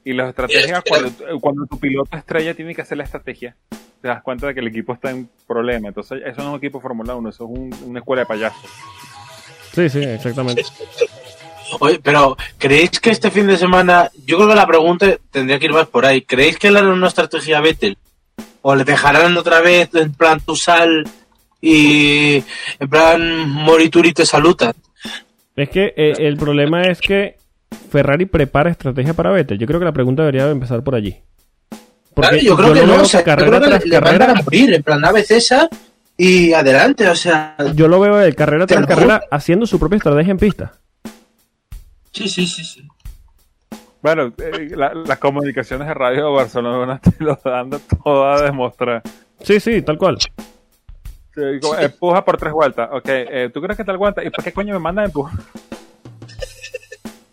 [0.05, 0.81] Y las estrategias.
[0.87, 3.55] Cuando, cuando tu piloto estrella tiene que hacer la estrategia,
[4.01, 5.89] te das cuenta de que el equipo está en problema.
[5.89, 8.61] Entonces, eso no es un equipo Fórmula 1, eso es un- una escuela de payasos.
[9.73, 10.63] Sí, sí, exactamente.
[11.81, 15.65] Oye, pero ¿creéis que este fin de semana, yo creo que la pregunta tendría que
[15.65, 17.97] ir más por ahí, ¿creéis que le harán una estrategia a Vettel?
[18.61, 21.03] ¿O le dejarán otra vez en plan tu sal
[21.61, 22.43] y
[22.79, 24.73] en plan morituri te salutan?
[25.55, 27.35] Es que eh, el problema es que
[27.89, 29.57] Ferrari prepara estrategia para Vettel.
[29.59, 31.17] Yo creo que la pregunta debería empezar por allí.
[32.15, 33.99] Claro, yo creo que no, veo o sea, yo carrera creo que tras le, le
[33.99, 34.17] carrera.
[34.25, 35.69] mandan a morir, en plan nave César
[36.17, 40.31] y adelante, o sea, Yo lo veo de carrera tras carrera haciendo su propia estrategia
[40.31, 40.73] en pista.
[42.11, 42.87] sí, sí, sí, sí.
[44.01, 47.69] Bueno, eh, la- las comunicaciones de Radio de Barcelona te lo dan
[48.03, 49.01] todo a demostrar.
[49.41, 50.17] Sí, sí, tal cual.
[50.19, 52.89] Sí, como, Empuja por tres vueltas.
[52.91, 54.23] Ok, eh, ¿tú crees que tal aguanta?
[54.23, 55.39] ¿Y por qué coño me mandan a empujar?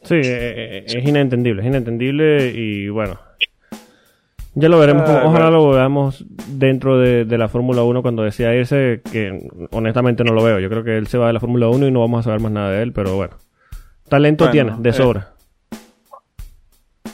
[0.06, 3.18] Sí, eh, eh, es inentendible, es inentendible y bueno.
[4.54, 5.66] Ya lo veremos, Ah, ojalá bueno.
[5.66, 10.42] lo veamos dentro de, de la Fórmula 1 cuando decida irse, que honestamente no lo
[10.42, 10.58] veo.
[10.60, 12.40] Yo creo que él se va de la Fórmula 1 y no vamos a saber
[12.40, 13.34] más nada de él, pero bueno.
[14.08, 14.92] Talento Bueno, tiene, de eh.
[14.94, 15.28] sobra.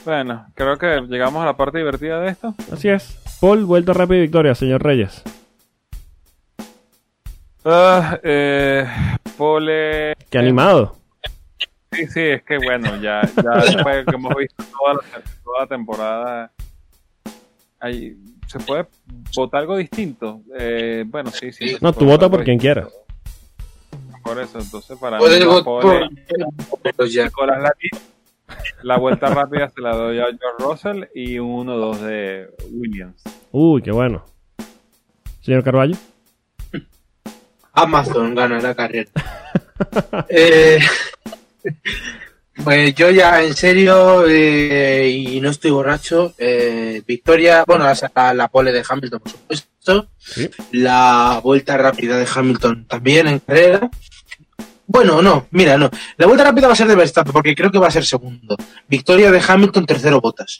[0.05, 2.53] Bueno, creo que llegamos a la parte divertida de esto.
[2.71, 3.19] Así es.
[3.41, 5.21] Paul, vuelta rápida y victoria, señor Reyes.
[7.65, 8.85] Ah, eh,
[9.37, 10.13] Pole.
[10.29, 10.95] Qué animado.
[11.93, 15.67] Sí, sí, es que bueno, ya, ya después que hemos visto toda la, toda la
[15.67, 16.51] temporada,
[17.79, 18.17] hay,
[18.47, 18.87] ¿se puede
[19.35, 20.41] votar algo distinto?
[20.57, 21.77] Eh, bueno, sí, sí.
[21.81, 22.87] No, tú vota por quien quieras.
[24.23, 25.25] Por eso, entonces para mí,
[25.63, 26.09] por-.
[26.99, 27.73] Nicolás
[28.83, 33.23] la vuelta rápida se la doy a George Russell y un 1-2 de Williams.
[33.51, 34.25] Uy, qué bueno.
[35.41, 35.95] Señor Carballo.
[37.73, 39.09] Amazon gana la carrera.
[40.29, 40.79] Eh,
[42.63, 46.33] pues yo ya en serio eh, y no estoy borracho.
[46.37, 47.85] eh, victoria, bueno,
[48.15, 50.07] la, pole de Hamilton, por supuesto.
[50.17, 50.49] Sí.
[50.71, 53.89] La vuelta rápida de Hamilton también en carrera.
[54.85, 55.89] Bueno, no, mira, no.
[56.17, 58.55] La vuelta rápida va a ser de Verstappen porque creo que va a ser segundo.
[58.87, 60.57] Victoria de Hamilton, tercero botas.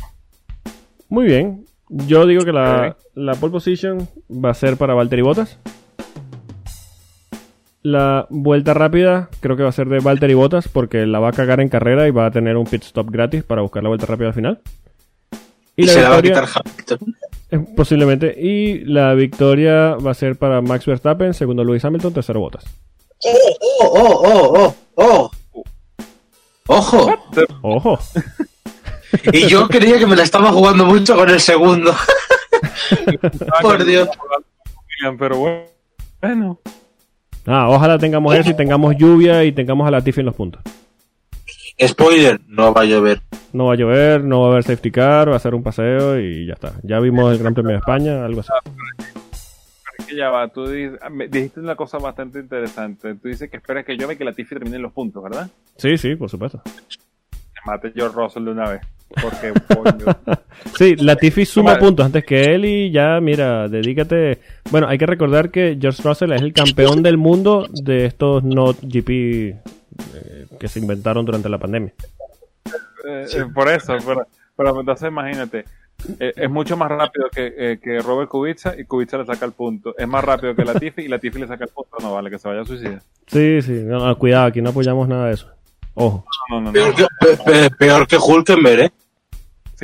[1.10, 1.66] Muy bien.
[1.90, 2.96] Yo digo que la,
[3.40, 5.60] pole position va a ser para Valtteri Bottas.
[7.84, 11.34] La vuelta rápida creo que va a ser de Valtteri Bottas porque la va a
[11.34, 14.06] cagar en carrera y va a tener un pit stop gratis para buscar la vuelta
[14.06, 14.62] rápida al final.
[15.76, 17.16] Y, Y, la se la va a victoria, quitar Hamilton.
[17.52, 18.36] eh, posiblemente.
[18.42, 22.64] Y la victoria va a ser para Max Verstappen, segundo Lewis Hamilton, tercero Bottas.
[23.26, 25.64] ¡Oh, oh, oh, oh, oh!
[26.68, 27.20] ¡Ojo!
[27.62, 28.00] Ojo.
[29.32, 31.94] Y yo creía que me la estaba jugando mucho con el segundo.
[33.62, 34.08] Por Dios.
[35.20, 35.38] Pero
[36.22, 36.60] bueno,
[37.46, 40.62] Ah, ojalá tengamos eso y tengamos lluvia y tengamos a Latifi en los puntos.
[41.82, 43.22] Spoiler, no va a llover.
[43.52, 46.20] No va a llover, no va a haber safety car, va a ser un paseo
[46.20, 46.74] y ya está.
[46.84, 48.52] Ya vimos el Gran Premio de España, algo así.
[50.00, 50.66] Es que ya va, tú
[51.12, 53.16] me dijiste una cosa bastante interesante.
[53.16, 55.50] Tú dices que esperas que llueva y que la Tiffy termine en los puntos, ¿verdad?
[55.78, 56.62] Sí, sí, por supuesto.
[56.64, 58.82] Que mate George Russell de una vez.
[59.22, 60.38] Porque, coño.
[60.78, 61.82] Sí, Latifi suma Vale.
[61.84, 64.40] puntos antes que él y ya, mira, dedícate.
[64.72, 68.78] Bueno, hay que recordar que George Russell es el campeón del mundo de estos not
[68.82, 69.56] GP eh,
[70.60, 71.94] que se inventaron durante la pandemia.
[73.06, 75.66] Eh, eh, por eso, pero, pero entonces imagínate.
[76.20, 79.52] eh, es mucho más rápido que, eh, que Robert Kubica y Kubica le saca el
[79.52, 79.94] punto.
[79.98, 81.98] Es más rápido que Latifi y Latifi le saca el punto.
[82.02, 83.02] No vale, que se vaya a suicidar.
[83.28, 85.48] Sí, sí, no, no, cuidado, aquí no apoyamos nada de eso.
[85.96, 86.26] Ojo.
[86.50, 86.72] No, no, no.
[86.72, 88.92] Peor que, pe- pe- peor que Hulkenberg, ¿eh?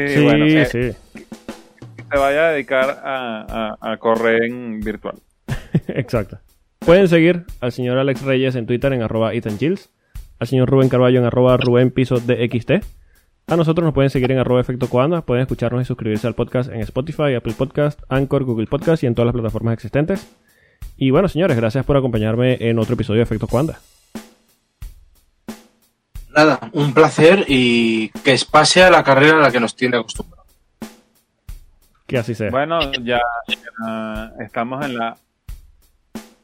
[0.08, 0.92] Sí, Sí, bueno, que sí.
[2.12, 5.16] se vaya a dedicar a, a- a correr en virtual.
[5.88, 6.40] Exacto.
[6.80, 9.90] Pueden seguir al señor Alex Reyes en Twitter en arroba Ethan Gilles,
[10.40, 12.72] al señor Rubén Carballo en arroba Rubén Piso DXT.
[13.48, 16.72] A nosotros nos pueden seguir en arroba Efecto Coanda, pueden escucharnos y suscribirse al podcast
[16.72, 20.32] en Spotify, Apple Podcast, Anchor, Google Podcast y en todas las plataformas existentes.
[20.98, 23.80] Y bueno, señores, gracias por acompañarme en otro episodio de Efecto Coanda.
[26.36, 30.48] Nada, un placer y que pase a la carrera a la que nos tiene acostumbrados.
[32.06, 32.50] Que así sea.
[32.50, 35.16] Bueno, ya, ya estamos en la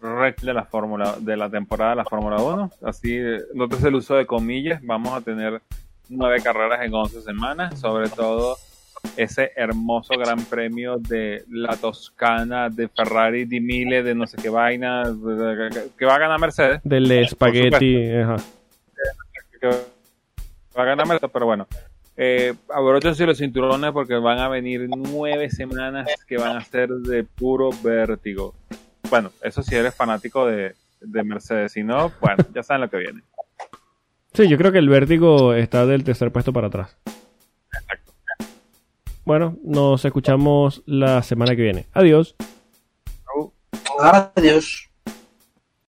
[0.01, 2.71] rec de la fórmula de la temporada de la Fórmula 1.
[2.83, 4.79] Así, eh, nótese el uso de comillas.
[4.83, 5.61] Vamos a tener
[6.09, 8.57] nueve carreras en 11 semanas, sobre todo
[9.17, 14.49] ese hermoso gran premio de la Toscana, de Ferrari, de Mille, de no sé qué
[14.49, 15.03] vaina,
[15.97, 16.81] que va a ganar Mercedes.
[16.83, 18.11] Del espagueti.
[18.11, 18.37] Ajá.
[19.71, 21.67] Que va a ganar Mercedes, pero bueno.
[22.17, 27.23] Eh, abróchense los cinturones porque van a venir nueve semanas que van a ser de
[27.23, 28.53] puro vértigo.
[29.09, 31.73] Bueno, eso si eres fanático de, de Mercedes.
[31.73, 33.21] Si no, bueno, ya saben lo que viene.
[34.33, 36.97] Sí, yo creo que el vértigo está del tercer puesto para atrás.
[39.23, 41.87] Bueno, nos escuchamos la semana que viene.
[41.93, 42.35] Adiós.
[43.99, 44.84] Adiós.